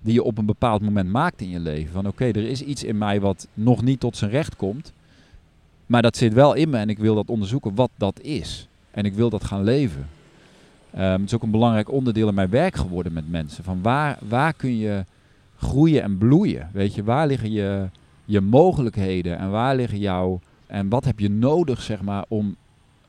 die 0.01 0.13
je 0.13 0.23
op 0.23 0.37
een 0.37 0.45
bepaald 0.45 0.81
moment 0.81 1.09
maakt 1.09 1.41
in 1.41 1.49
je 1.49 1.59
leven. 1.59 1.93
Van 1.93 2.07
oké, 2.07 2.25
er 2.25 2.49
is 2.49 2.61
iets 2.61 2.83
in 2.83 2.97
mij 2.97 3.21
wat 3.21 3.47
nog 3.53 3.81
niet 3.81 3.99
tot 3.99 4.17
zijn 4.17 4.31
recht 4.31 4.55
komt. 4.55 4.93
Maar 5.89 6.01
dat 6.01 6.17
zit 6.17 6.33
wel 6.33 6.53
in 6.53 6.69
me 6.69 6.77
en 6.77 6.89
ik 6.89 6.97
wil 6.97 7.15
dat 7.15 7.29
onderzoeken 7.29 7.75
wat 7.75 7.89
dat 7.95 8.21
is. 8.21 8.67
En 8.91 9.05
ik 9.05 9.13
wil 9.13 9.29
dat 9.29 9.43
gaan 9.43 9.63
leven. 9.63 10.09
Um, 10.95 11.01
het 11.01 11.21
is 11.25 11.33
ook 11.33 11.43
een 11.43 11.51
belangrijk 11.51 11.91
onderdeel 11.91 12.27
in 12.27 12.33
mijn 12.33 12.49
werk 12.49 12.75
geworden 12.75 13.13
met 13.13 13.29
mensen. 13.29 13.63
Van 13.63 13.81
waar, 13.81 14.17
waar 14.27 14.53
kun 14.53 14.77
je 14.77 15.05
groeien 15.57 16.03
en 16.03 16.17
bloeien? 16.17 16.69
Weet 16.73 16.95
je, 16.95 17.03
waar 17.03 17.27
liggen 17.27 17.51
je, 17.51 17.89
je 18.25 18.41
mogelijkheden 18.41 19.37
en 19.37 19.51
waar 19.51 19.75
liggen 19.75 19.99
jouw... 19.99 20.39
En 20.67 20.89
wat 20.89 21.05
heb 21.05 21.19
je 21.19 21.29
nodig, 21.29 21.81
zeg 21.81 22.01
maar, 22.01 22.25
om, 22.27 22.55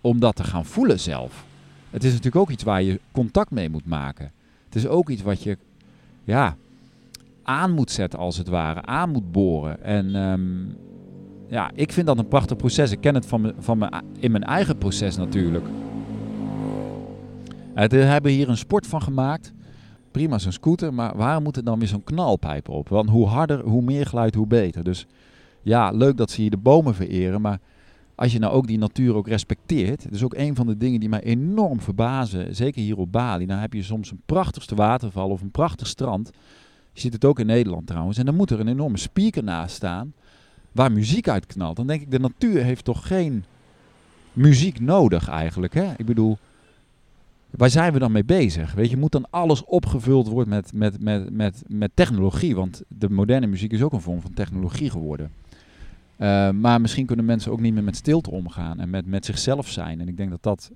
om 0.00 0.20
dat 0.20 0.36
te 0.36 0.44
gaan 0.44 0.64
voelen 0.64 1.00
zelf? 1.00 1.44
Het 1.90 2.04
is 2.04 2.10
natuurlijk 2.10 2.42
ook 2.42 2.50
iets 2.50 2.62
waar 2.62 2.82
je 2.82 3.00
contact 3.12 3.50
mee 3.50 3.70
moet 3.70 3.86
maken. 3.86 4.32
Het 4.64 4.74
is 4.74 4.86
ook 4.86 5.10
iets 5.10 5.22
wat 5.22 5.42
je, 5.42 5.58
ja, 6.24 6.56
aan 7.42 7.72
moet 7.72 7.90
zetten 7.90 8.18
als 8.18 8.36
het 8.36 8.48
ware, 8.48 8.82
aan 8.82 9.10
moet 9.10 9.32
boren. 9.32 9.82
En 9.82 10.14
um, 10.14 10.76
ja, 11.50 11.70
ik 11.74 11.92
vind 11.92 12.06
dat 12.06 12.18
een 12.18 12.28
prachtig 12.28 12.56
proces. 12.56 12.90
Ik 12.90 13.00
ken 13.00 13.14
het 13.14 13.26
van, 13.26 13.52
van 13.58 13.78
me, 13.78 14.02
in 14.18 14.30
mijn 14.30 14.44
eigen 14.44 14.78
proces 14.78 15.16
natuurlijk. 15.16 15.64
We 17.74 17.96
hebben 17.96 18.32
hier 18.32 18.48
een 18.48 18.56
sport 18.56 18.86
van 18.86 19.02
gemaakt. 19.02 19.52
Prima 20.10 20.38
zo'n 20.38 20.52
scooter, 20.52 20.94
maar 20.94 21.16
waar 21.16 21.42
moet 21.42 21.56
er 21.56 21.64
dan 21.64 21.78
weer 21.78 21.88
zo'n 21.88 22.04
knalpijp 22.04 22.68
op? 22.68 22.88
Want 22.88 23.10
hoe 23.10 23.26
harder, 23.26 23.60
hoe 23.60 23.82
meer 23.82 24.06
geluid, 24.06 24.34
hoe 24.34 24.46
beter. 24.46 24.84
Dus 24.84 25.06
ja, 25.62 25.90
leuk 25.90 26.16
dat 26.16 26.30
ze 26.30 26.40
hier 26.40 26.50
de 26.50 26.56
bomen 26.56 26.94
vereren, 26.94 27.40
maar 27.40 27.58
als 28.14 28.32
je 28.32 28.38
nou 28.38 28.52
ook 28.52 28.66
die 28.66 28.78
natuur 28.78 29.14
ook 29.14 29.28
respecteert, 29.28 30.02
dat 30.02 30.12
is 30.12 30.24
ook 30.24 30.34
een 30.34 30.56
van 30.56 30.66
de 30.66 30.76
dingen 30.76 31.00
die 31.00 31.08
mij 31.08 31.22
enorm 31.22 31.80
verbazen, 31.80 32.56
zeker 32.56 32.82
hier 32.82 32.98
op 32.98 33.12
Bali. 33.12 33.46
Dan 33.46 33.58
heb 33.58 33.72
je 33.72 33.82
soms 33.82 34.10
een 34.10 34.22
prachtigste 34.26 34.74
waterval 34.74 35.30
of 35.30 35.40
een 35.40 35.50
prachtig 35.50 35.86
strand. 35.86 36.30
Je 36.92 37.00
ziet 37.00 37.12
het 37.12 37.24
ook 37.24 37.38
in 37.38 37.46
Nederland 37.46 37.86
trouwens. 37.86 38.18
En 38.18 38.24
dan 38.24 38.34
moet 38.34 38.50
er 38.50 38.60
een 38.60 38.68
enorme 38.68 38.98
speaker 38.98 39.44
naast 39.44 39.74
staan 39.74 40.12
waar 40.72 40.92
muziek 40.92 41.28
uit 41.28 41.46
knalt. 41.46 41.76
Dan 41.76 41.86
denk 41.86 42.00
ik, 42.00 42.10
de 42.10 42.18
natuur 42.18 42.62
heeft 42.64 42.84
toch 42.84 43.06
geen 43.06 43.44
muziek 44.32 44.80
nodig 44.80 45.28
eigenlijk. 45.28 45.74
Hè? 45.74 45.92
Ik 45.96 46.06
bedoel, 46.06 46.38
waar 47.50 47.70
zijn 47.70 47.92
we 47.92 47.98
dan 47.98 48.12
mee 48.12 48.24
bezig? 48.24 48.72
Weet 48.72 48.90
je, 48.90 48.96
moet 48.96 49.12
dan 49.12 49.30
alles 49.30 49.64
opgevuld 49.64 50.28
worden 50.28 50.48
met, 50.48 50.72
met, 50.72 51.00
met, 51.00 51.30
met, 51.32 51.62
met 51.68 51.90
technologie? 51.94 52.54
Want 52.54 52.82
de 52.88 53.10
moderne 53.10 53.46
muziek 53.46 53.72
is 53.72 53.82
ook 53.82 53.92
een 53.92 54.00
vorm 54.00 54.20
van 54.20 54.32
technologie 54.32 54.90
geworden. 54.90 55.32
Uh, 56.18 56.50
maar 56.50 56.80
misschien 56.80 57.06
kunnen 57.06 57.24
mensen 57.24 57.52
ook 57.52 57.60
niet 57.60 57.74
meer 57.74 57.84
met 57.84 57.96
stilte 57.96 58.30
omgaan 58.30 58.80
en 58.80 58.90
met, 58.90 59.06
met 59.06 59.24
zichzelf 59.24 59.68
zijn. 59.68 60.00
En 60.00 60.08
ik 60.08 60.16
denk 60.16 60.30
dat 60.30 60.42
dat 60.42 60.70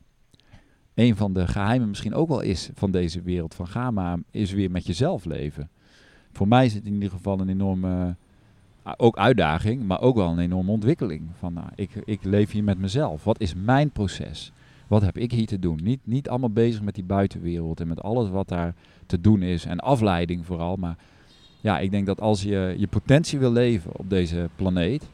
een 0.94 1.16
van 1.16 1.32
de 1.32 1.46
geheimen 1.46 1.88
misschien 1.88 2.14
ook 2.14 2.28
wel 2.28 2.40
is 2.40 2.70
van 2.74 2.90
deze 2.90 3.22
wereld. 3.22 3.54
Van 3.54 3.94
maar 3.94 4.18
eens 4.30 4.52
weer 4.52 4.70
met 4.70 4.86
jezelf 4.86 5.24
leven. 5.24 5.70
Voor 6.32 6.48
mij 6.48 6.64
is 6.64 6.74
het 6.74 6.86
in 6.86 6.94
ieder 6.94 7.10
geval 7.10 7.40
een 7.40 7.48
enorme 7.48 8.16
ook 8.96 9.16
uitdaging, 9.16 9.82
maar 9.86 10.00
ook 10.00 10.16
wel 10.16 10.28
een 10.28 10.38
enorme 10.38 10.70
ontwikkeling. 10.70 11.22
Van, 11.38 11.52
nou, 11.52 11.66
ik, 11.74 11.90
ik 12.04 12.24
leef 12.24 12.50
hier 12.50 12.64
met 12.64 12.78
mezelf. 12.78 13.24
Wat 13.24 13.40
is 13.40 13.54
mijn 13.54 13.90
proces? 13.90 14.52
Wat 14.86 15.02
heb 15.02 15.18
ik 15.18 15.32
hier 15.32 15.46
te 15.46 15.58
doen? 15.58 15.80
Niet, 15.82 16.00
niet 16.04 16.28
allemaal 16.28 16.50
bezig 16.50 16.82
met 16.82 16.94
die 16.94 17.04
buitenwereld 17.04 17.80
en 17.80 17.88
met 17.88 18.02
alles 18.02 18.28
wat 18.28 18.48
daar 18.48 18.74
te 19.06 19.20
doen 19.20 19.42
is. 19.42 19.64
En 19.64 19.80
afleiding 19.80 20.46
vooral. 20.46 20.76
Maar 20.76 20.96
ja, 21.60 21.78
ik 21.78 21.90
denk 21.90 22.06
dat 22.06 22.20
als 22.20 22.42
je 22.42 22.74
je 22.78 22.86
potentie 22.86 23.38
wil 23.38 23.52
leven 23.52 23.90
op 23.96 24.10
deze 24.10 24.48
planeet, 24.56 25.08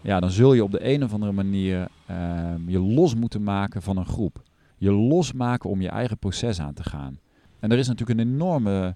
ja, 0.00 0.20
dan 0.20 0.30
zul 0.30 0.52
je 0.52 0.64
op 0.64 0.70
de 0.70 0.92
een 0.92 1.04
of 1.04 1.12
andere 1.12 1.32
manier 1.32 1.88
ehm, 2.06 2.68
je 2.68 2.78
los 2.78 3.14
moeten 3.14 3.42
maken 3.42 3.82
van 3.82 3.96
een 3.96 4.06
groep. 4.06 4.42
Je 4.78 4.92
losmaken 4.92 5.70
om 5.70 5.80
je 5.80 5.88
eigen 5.88 6.18
proces 6.18 6.60
aan 6.60 6.74
te 6.74 6.84
gaan. 6.84 7.18
En 7.58 7.72
er 7.72 7.78
is 7.78 7.88
natuurlijk 7.88 8.20
een 8.20 8.26
enorme 8.26 8.94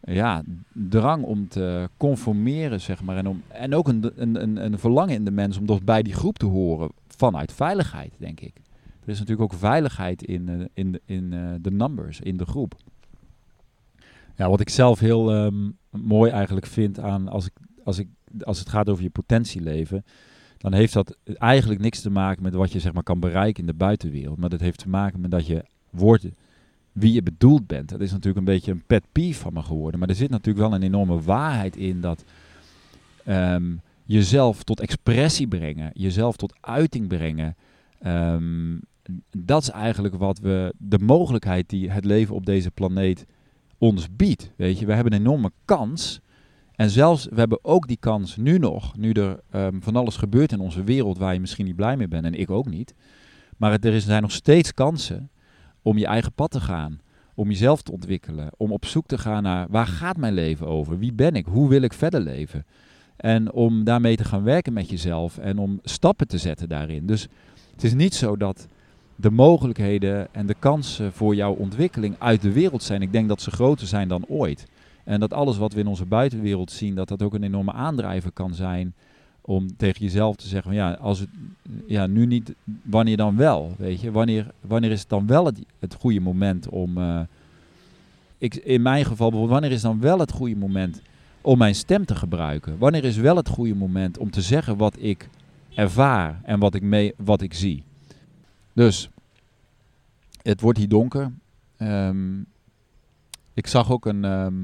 ja, 0.00 0.42
drang 0.72 1.24
om 1.24 1.48
te 1.48 1.88
conformeren, 1.96 2.80
zeg 2.80 3.02
maar. 3.02 3.16
En, 3.16 3.26
om, 3.26 3.42
en 3.48 3.74
ook 3.74 3.88
een, 3.88 4.12
een, 4.16 4.64
een, 4.64 4.78
verlangen 4.78 5.14
in 5.14 5.24
de 5.24 5.30
mens 5.30 5.58
om 5.58 5.66
toch 5.66 5.82
bij 5.82 6.02
die 6.02 6.14
groep 6.14 6.38
te 6.38 6.46
horen 6.46 6.90
vanuit 7.06 7.52
veiligheid, 7.52 8.12
denk 8.18 8.40
ik. 8.40 8.54
Er 9.02 9.14
is 9.14 9.18
natuurlijk 9.18 9.52
ook 9.52 9.58
veiligheid 9.58 10.22
in, 10.22 10.48
uh, 10.48 10.64
in, 10.74 11.00
in 11.04 11.32
uh, 11.32 11.54
de 11.60 11.70
numbers, 11.70 12.20
in 12.20 12.36
de 12.36 12.46
groep. 12.46 12.74
Ja, 14.36 14.48
wat 14.48 14.60
ik 14.60 14.68
zelf 14.68 14.98
heel 14.98 15.44
um, 15.44 15.76
mooi 15.90 16.30
eigenlijk 16.30 16.66
vind 16.66 17.00
aan 17.00 17.28
als, 17.28 17.46
ik, 17.46 17.52
als, 17.84 17.98
ik, 17.98 18.08
als 18.40 18.58
het 18.58 18.68
gaat 18.68 18.88
over 18.88 19.02
je 19.02 19.10
potentieleven, 19.10 20.04
dan 20.58 20.72
heeft 20.72 20.92
dat 20.92 21.16
eigenlijk 21.24 21.80
niks 21.80 22.00
te 22.00 22.10
maken 22.10 22.42
met 22.42 22.54
wat 22.54 22.72
je 22.72 22.80
zeg 22.80 22.92
maar 22.92 23.02
kan 23.02 23.20
bereiken 23.20 23.60
in 23.60 23.66
de 23.66 23.74
buitenwereld. 23.74 24.38
Maar 24.38 24.48
dat 24.48 24.60
heeft 24.60 24.78
te 24.78 24.88
maken 24.88 25.20
met 25.20 25.30
dat 25.30 25.46
je 25.46 25.64
wordt 25.90 26.26
wie 26.98 27.12
je 27.12 27.22
bedoeld 27.22 27.66
bent. 27.66 27.88
Dat 27.88 28.00
is 28.00 28.10
natuurlijk 28.10 28.38
een 28.38 28.54
beetje 28.54 28.72
een 28.72 28.82
pet 28.86 29.04
peeve 29.12 29.40
van 29.40 29.52
me 29.52 29.62
geworden. 29.62 30.00
Maar 30.00 30.08
er 30.08 30.14
zit 30.14 30.30
natuurlijk 30.30 30.68
wel 30.68 30.74
een 30.74 30.82
enorme 30.82 31.20
waarheid 31.20 31.76
in 31.76 32.00
dat 32.00 32.24
um, 33.28 33.80
jezelf 34.04 34.62
tot 34.62 34.80
expressie 34.80 35.48
brengen, 35.48 35.90
jezelf 35.94 36.36
tot 36.36 36.56
uiting 36.60 37.08
brengen. 37.08 37.56
Um, 38.06 38.80
dat 39.30 39.62
is 39.62 39.70
eigenlijk 39.70 40.14
wat 40.14 40.38
we, 40.38 40.74
de 40.78 40.98
mogelijkheid 40.98 41.68
die 41.68 41.90
het 41.90 42.04
leven 42.04 42.34
op 42.34 42.46
deze 42.46 42.70
planeet 42.70 43.26
ons 43.78 44.08
biedt. 44.16 44.52
Weet 44.56 44.78
je, 44.78 44.86
we 44.86 44.92
hebben 44.92 45.12
een 45.12 45.20
enorme 45.20 45.52
kans. 45.64 46.20
En 46.74 46.90
zelfs, 46.90 47.24
we 47.24 47.38
hebben 47.38 47.64
ook 47.64 47.86
die 47.86 47.96
kans 48.00 48.36
nu 48.36 48.58
nog, 48.58 48.96
nu 48.96 49.12
er 49.12 49.40
um, 49.52 49.82
van 49.82 49.96
alles 49.96 50.16
gebeurt 50.16 50.52
in 50.52 50.60
onze 50.60 50.84
wereld 50.84 51.18
waar 51.18 51.34
je 51.34 51.40
misschien 51.40 51.64
niet 51.66 51.76
blij 51.76 51.96
mee 51.96 52.08
bent 52.08 52.24
en 52.24 52.34
ik 52.34 52.50
ook 52.50 52.70
niet. 52.70 52.94
Maar 53.56 53.78
er 53.78 54.00
zijn 54.00 54.22
nog 54.22 54.32
steeds 54.32 54.74
kansen 54.74 55.30
om 55.88 55.98
je 55.98 56.06
eigen 56.06 56.32
pad 56.32 56.50
te 56.50 56.60
gaan. 56.60 57.00
Om 57.34 57.48
jezelf 57.48 57.82
te 57.82 57.92
ontwikkelen. 57.92 58.50
Om 58.56 58.72
op 58.72 58.84
zoek 58.84 59.06
te 59.06 59.18
gaan 59.18 59.42
naar 59.42 59.66
waar 59.70 59.86
gaat 59.86 60.16
mijn 60.16 60.34
leven 60.34 60.66
over? 60.66 60.98
Wie 60.98 61.12
ben 61.12 61.34
ik? 61.34 61.46
Hoe 61.46 61.68
wil 61.68 61.82
ik 61.82 61.92
verder 61.92 62.20
leven? 62.20 62.66
En 63.16 63.52
om 63.52 63.84
daarmee 63.84 64.16
te 64.16 64.24
gaan 64.24 64.42
werken 64.42 64.72
met 64.72 64.90
jezelf 64.90 65.38
en 65.38 65.58
om 65.58 65.80
stappen 65.82 66.28
te 66.28 66.38
zetten 66.38 66.68
daarin. 66.68 67.06
Dus 67.06 67.28
het 67.72 67.84
is 67.84 67.94
niet 67.94 68.14
zo 68.14 68.36
dat 68.36 68.66
de 69.16 69.30
mogelijkheden 69.30 70.34
en 70.34 70.46
de 70.46 70.56
kansen 70.58 71.12
voor 71.12 71.34
jouw 71.34 71.52
ontwikkeling 71.52 72.14
uit 72.18 72.42
de 72.42 72.52
wereld 72.52 72.82
zijn. 72.82 73.02
Ik 73.02 73.12
denk 73.12 73.28
dat 73.28 73.42
ze 73.42 73.50
groter 73.50 73.86
zijn 73.86 74.08
dan 74.08 74.24
ooit. 74.26 74.66
En 75.04 75.20
dat 75.20 75.32
alles 75.32 75.58
wat 75.58 75.72
we 75.72 75.80
in 75.80 75.86
onze 75.86 76.06
buitenwereld 76.06 76.70
zien, 76.70 76.94
dat 76.94 77.08
dat 77.08 77.22
ook 77.22 77.34
een 77.34 77.42
enorme 77.42 77.72
aandrijver 77.72 78.32
kan 78.32 78.54
zijn 78.54 78.94
om 79.48 79.76
tegen 79.76 80.04
jezelf 80.04 80.36
te 80.36 80.48
zeggen, 80.48 80.70
van, 80.70 80.80
ja, 80.80 80.92
als 80.92 81.18
het 81.18 81.28
ja, 81.86 82.06
nu 82.06 82.26
niet, 82.26 82.54
wanneer 82.82 83.16
dan 83.16 83.36
wel? 83.36 83.74
Weet 83.78 84.00
je, 84.00 84.10
wanneer, 84.10 84.50
wanneer 84.60 84.90
is 84.90 85.00
het 85.00 85.08
dan 85.08 85.26
wel 85.26 85.44
het, 85.46 85.58
het 85.78 85.94
goede 85.94 86.20
moment 86.20 86.68
om. 86.68 86.98
eh, 86.98 87.20
ik, 88.38 88.54
in 88.54 88.82
mijn 88.82 89.04
geval 89.04 89.30
bijvoorbeeld, 89.30 89.60
wanneer 89.60 89.76
is 89.76 89.82
dan 89.82 90.00
wel 90.00 90.18
het 90.18 90.32
goede 90.32 90.56
moment 90.56 91.02
om 91.40 91.58
mijn 91.58 91.74
stem 91.74 92.04
te 92.04 92.14
gebruiken? 92.14 92.78
Wanneer 92.78 93.04
is 93.04 93.16
wel 93.16 93.36
het 93.36 93.48
goede 93.48 93.74
moment 93.74 94.18
om 94.18 94.30
te 94.30 94.42
zeggen 94.42 94.76
wat 94.76 94.96
ik 94.98 95.28
ervaar 95.74 96.40
en 96.42 96.58
wat 96.58 96.74
ik, 96.74 96.82
mee, 96.82 97.14
wat 97.16 97.42
ik 97.42 97.54
zie? 97.54 97.82
Dus, 98.72 99.08
het 100.42 100.60
wordt 100.60 100.78
hier 100.78 100.88
donker. 100.88 101.32
Ehm, 101.76 102.38
ik 103.54 103.66
zag 103.66 103.90
ook 103.90 104.06
een. 104.06 104.24
ehm, 104.24 104.54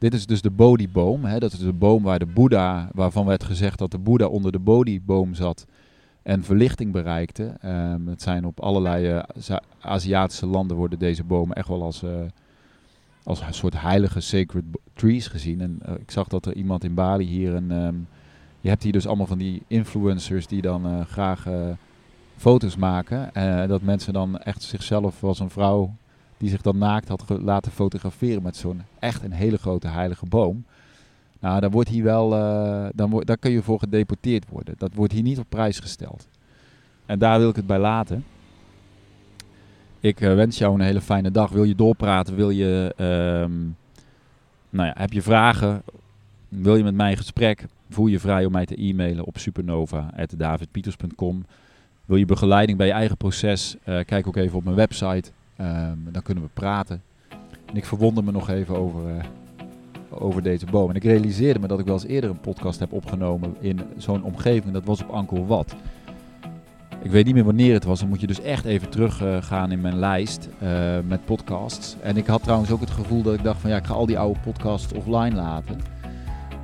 dit 0.00 0.14
is 0.14 0.26
dus 0.26 0.40
de 0.42 0.50
Bodhi-boom. 0.50 1.24
Hè? 1.24 1.38
Dat 1.38 1.52
is 1.52 1.58
de 1.58 1.72
boom 1.72 2.02
waar 2.02 2.18
de 2.18 2.26
Boeddha, 2.26 2.88
waarvan 2.92 3.26
werd 3.26 3.44
gezegd 3.44 3.78
dat 3.78 3.90
de 3.90 3.98
Boeddha 3.98 4.26
onder 4.26 4.52
de 4.52 4.58
Bodhi-boom 4.58 5.34
zat 5.34 5.66
en 6.22 6.44
verlichting 6.44 6.92
bereikte. 6.92 7.56
Ehm, 7.60 8.06
het 8.06 8.22
zijn 8.22 8.44
op 8.44 8.60
allerlei 8.60 9.06
eh, 9.08 9.56
Aziatische 9.80 10.46
landen 10.46 10.76
worden 10.76 10.98
deze 10.98 11.24
bomen 11.24 11.56
echt 11.56 11.68
wel 11.68 11.82
als, 11.82 12.02
eh, 12.02 12.10
als 13.22 13.40
een 13.40 13.54
soort 13.54 13.80
heilige 13.80 14.20
sacred 14.20 14.64
trees 14.94 15.26
gezien. 15.26 15.60
En 15.60 15.78
eh, 15.82 15.94
ik 15.94 16.10
zag 16.10 16.28
dat 16.28 16.46
er 16.46 16.54
iemand 16.54 16.84
in 16.84 16.94
Bali 16.94 17.24
hier 17.24 17.54
een. 17.54 17.70
ehm, 17.70 17.94
je 18.60 18.68
hebt 18.68 18.82
hier 18.82 18.92
dus 18.92 19.06
allemaal 19.06 19.26
van 19.26 19.38
die 19.38 19.62
influencers 19.66 20.46
die 20.46 20.62
dan 20.62 21.06
graag 21.06 21.46
foto's 22.36 22.76
maken. 22.76 23.30
Dat 23.68 23.82
mensen 23.82 24.12
dan 24.12 24.38
echt 24.38 24.62
zichzelf 24.62 25.24
als 25.24 25.40
een 25.40 25.50
vrouw 25.50 25.94
die 26.40 26.48
zich 26.48 26.62
dan 26.62 26.78
naakt 26.78 27.08
had 27.08 27.24
laten 27.28 27.72
fotograferen 27.72 28.42
met 28.42 28.56
zo'n 28.56 28.82
echt 28.98 29.24
een 29.24 29.32
hele 29.32 29.58
grote 29.58 29.88
heilige 29.88 30.26
boom. 30.26 30.64
Nou, 31.40 31.60
dan 31.60 31.70
wordt 31.70 31.88
hier 31.88 32.04
wel, 32.04 32.36
eh, 32.36 32.86
dan 32.94 33.10
wordt, 33.10 33.26
daar 33.26 33.36
kun 33.36 33.50
je 33.50 33.62
voor 33.62 33.78
gedeporteerd 33.78 34.48
worden. 34.48 34.74
Dat 34.78 34.94
wordt 34.94 35.12
hier 35.12 35.22
niet 35.22 35.38
op 35.38 35.46
prijs 35.48 35.78
gesteld. 35.78 36.28
En 37.06 37.18
daar 37.18 37.38
wil 37.38 37.48
ik 37.48 37.56
het 37.56 37.66
bij 37.66 37.78
laten. 37.78 38.24
Ik 40.00 40.20
eh, 40.20 40.34
wens 40.34 40.58
jou 40.58 40.74
een 40.74 40.80
hele 40.80 41.00
fijne 41.00 41.30
dag. 41.30 41.50
Wil 41.50 41.64
je 41.64 41.74
doorpraten? 41.74 42.34
Wil 42.34 42.50
je, 42.50 42.94
ehm, 42.96 43.58
nou 44.70 44.88
ja, 44.88 44.94
heb 44.96 45.12
je 45.12 45.22
vragen? 45.22 45.82
Wil 46.48 46.76
je 46.76 46.84
met 46.84 46.94
mij 46.94 47.10
in 47.10 47.16
gesprek? 47.16 47.66
Voel 47.90 48.06
je 48.06 48.20
vrij 48.20 48.44
om 48.44 48.52
mij 48.52 48.66
te 48.66 48.82
e-mailen 48.82 49.24
op 49.24 49.38
supernova.davidpieters.com. 49.38 51.44
Wil 52.04 52.16
je 52.16 52.26
begeleiding 52.26 52.78
bij 52.78 52.86
je 52.86 52.92
eigen 52.92 53.16
proces? 53.16 53.76
Eh, 53.82 54.04
kijk 54.04 54.26
ook 54.26 54.36
even 54.36 54.56
op 54.56 54.64
mijn 54.64 54.76
website. 54.76 55.30
Ehm, 55.60 56.12
dan 56.12 56.22
kunnen 56.22 56.44
we 56.44 56.50
praten. 56.52 57.02
En 57.66 57.76
ik 57.76 57.84
verwonder 57.84 58.24
me 58.24 58.32
nog 58.32 58.48
even 58.48 58.76
over, 58.76 59.16
eh, 59.16 59.24
over 60.10 60.42
deze 60.42 60.66
boom. 60.66 60.90
En 60.90 60.96
ik 60.96 61.04
realiseerde 61.04 61.58
me 61.58 61.66
dat 61.66 61.78
ik 61.78 61.84
wel 61.84 61.94
eens 61.94 62.06
eerder 62.06 62.30
een 62.30 62.40
podcast 62.40 62.80
heb 62.80 62.92
opgenomen 62.92 63.56
in 63.60 63.80
zo'n 63.96 64.22
omgeving. 64.22 64.72
Dat 64.72 64.84
was 64.84 65.02
op 65.02 65.10
Angkor 65.10 65.46
Wat. 65.46 65.74
Ik 67.02 67.10
weet 67.10 67.24
niet 67.24 67.34
meer 67.34 67.44
wanneer 67.44 67.74
het 67.74 67.84
was. 67.84 68.00
Dan 68.00 68.08
moet 68.08 68.20
je 68.20 68.26
dus 68.26 68.40
echt 68.40 68.64
even 68.64 68.88
teruggaan 68.88 69.42
gaan 69.42 69.72
in 69.72 69.80
mijn 69.80 69.98
lijst 69.98 70.48
eh, 70.58 70.98
met 71.06 71.24
podcasts. 71.24 71.96
En 72.02 72.16
ik 72.16 72.26
had 72.26 72.42
trouwens 72.42 72.70
ook 72.70 72.80
het 72.80 72.90
gevoel 72.90 73.22
dat 73.22 73.34
ik 73.34 73.42
dacht 73.42 73.60
van 73.60 73.70
ja, 73.70 73.76
ik 73.76 73.86
ga 73.86 73.94
al 73.94 74.06
die 74.06 74.18
oude 74.18 74.40
podcasts 74.40 74.92
offline 74.92 75.34
laten. 75.34 75.80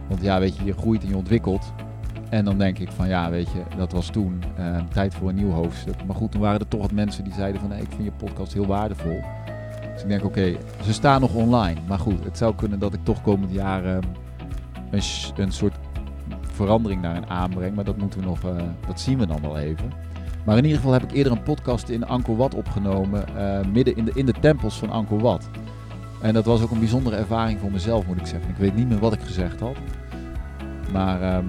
Want 0.09 0.23
ja, 0.23 0.39
weet 0.41 0.57
je, 0.57 0.65
je 0.65 0.73
groeit 0.73 1.03
en 1.03 1.09
je 1.09 1.17
ontwikkelt. 1.17 1.73
En 2.29 2.45
dan 2.45 2.59
denk 2.59 2.79
ik 2.79 2.91
van 2.91 3.09
ja, 3.09 3.31
weet 3.31 3.49
je, 3.53 3.63
dat 3.77 3.93
was 3.93 4.07
toen 4.07 4.43
eh, 4.57 4.77
tijd 4.93 5.15
voor 5.15 5.29
een 5.29 5.35
nieuw 5.35 5.51
hoofdstuk. 5.51 6.05
Maar 6.07 6.17
goed, 6.17 6.33
toen 6.33 6.41
waren 6.41 6.61
er 6.61 6.69
toch 6.69 6.81
wat 6.81 6.93
mensen 6.93 7.25
die 7.25 7.33
zeiden 7.33 7.61
van 7.61 7.73
ik 7.73 7.89
vind 7.89 8.05
je 8.05 8.13
podcast 8.13 8.53
heel 8.53 8.67
waardevol. 8.67 9.21
Dus 9.93 10.03
ik 10.03 10.09
denk 10.09 10.25
oké, 10.25 10.57
ze 10.85 10.93
staan 10.93 11.21
nog 11.21 11.35
online. 11.35 11.81
Maar 11.87 11.99
goed, 11.99 12.25
het 12.25 12.39
zou 12.39 12.55
kunnen 12.55 12.79
dat 12.79 12.95
ik 12.95 13.01
toch 13.05 13.23
komend 13.23 13.53
jaar 13.53 13.85
eh, 13.85 13.99
een, 14.91 15.03
een 15.37 15.53
soort 15.53 15.75
verandering 16.41 17.03
daarin 17.03 17.27
aanbreng. 17.29 17.75
Maar 17.75 17.85
dat 17.85 17.97
moeten 17.97 18.21
we 18.21 18.27
nog, 18.27 18.45
eh, 18.45 18.57
dat 18.87 19.01
zien 19.01 19.19
we 19.19 19.27
dan 19.27 19.41
wel 19.41 19.59
even. 19.59 19.93
Maar 20.45 20.57
in 20.57 20.65
ieder 20.65 20.79
geval 20.79 20.93
heb 20.93 21.03
ik 21.03 21.13
eerder 21.13 21.33
een 21.33 21.43
podcast 21.43 21.89
in 21.89 22.07
Angkor 22.07 22.37
Wat 22.37 22.55
opgenomen, 22.55 23.37
eh, 23.37 23.67
midden 23.73 23.97
in 23.97 24.05
de, 24.05 24.11
in 24.15 24.27
de 24.27 24.35
tempels 24.41 24.79
van 24.79 24.91
Angkor 24.91 25.19
Wat. 25.19 25.49
En 26.23 26.35
dat 26.35 26.45
was 26.45 26.63
ook 26.63 26.71
een 26.71 26.79
bijzondere 26.79 27.17
ervaring 27.17 27.61
voor 27.61 27.71
mezelf, 27.71 28.07
moet 28.07 28.21
ik 28.21 28.27
zeggen. 28.27 28.51
Ik 28.51 28.57
weet 28.57 28.75
niet 28.75 28.89
meer 28.89 28.99
wat 28.99 29.13
ik 29.13 29.21
gezegd 29.21 29.61
had. 29.61 29.77
Maar, 30.93 31.23
ehm, 31.23 31.45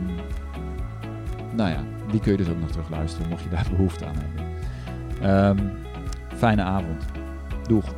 nou 1.57 1.69
ja, 1.69 1.83
die 2.11 2.19
kun 2.19 2.31
je 2.31 2.37
dus 2.37 2.49
ook 2.49 2.59
nog 2.59 2.71
terug 2.71 2.89
luisteren, 2.89 3.29
mocht 3.29 3.43
je 3.43 3.49
daar 3.49 3.67
behoefte 3.75 4.05
aan 4.05 4.15
hebben. 4.15 4.45
Ehm, 5.21 5.57
fijne 6.35 6.61
avond. 6.61 7.05
Doeg. 7.67 7.93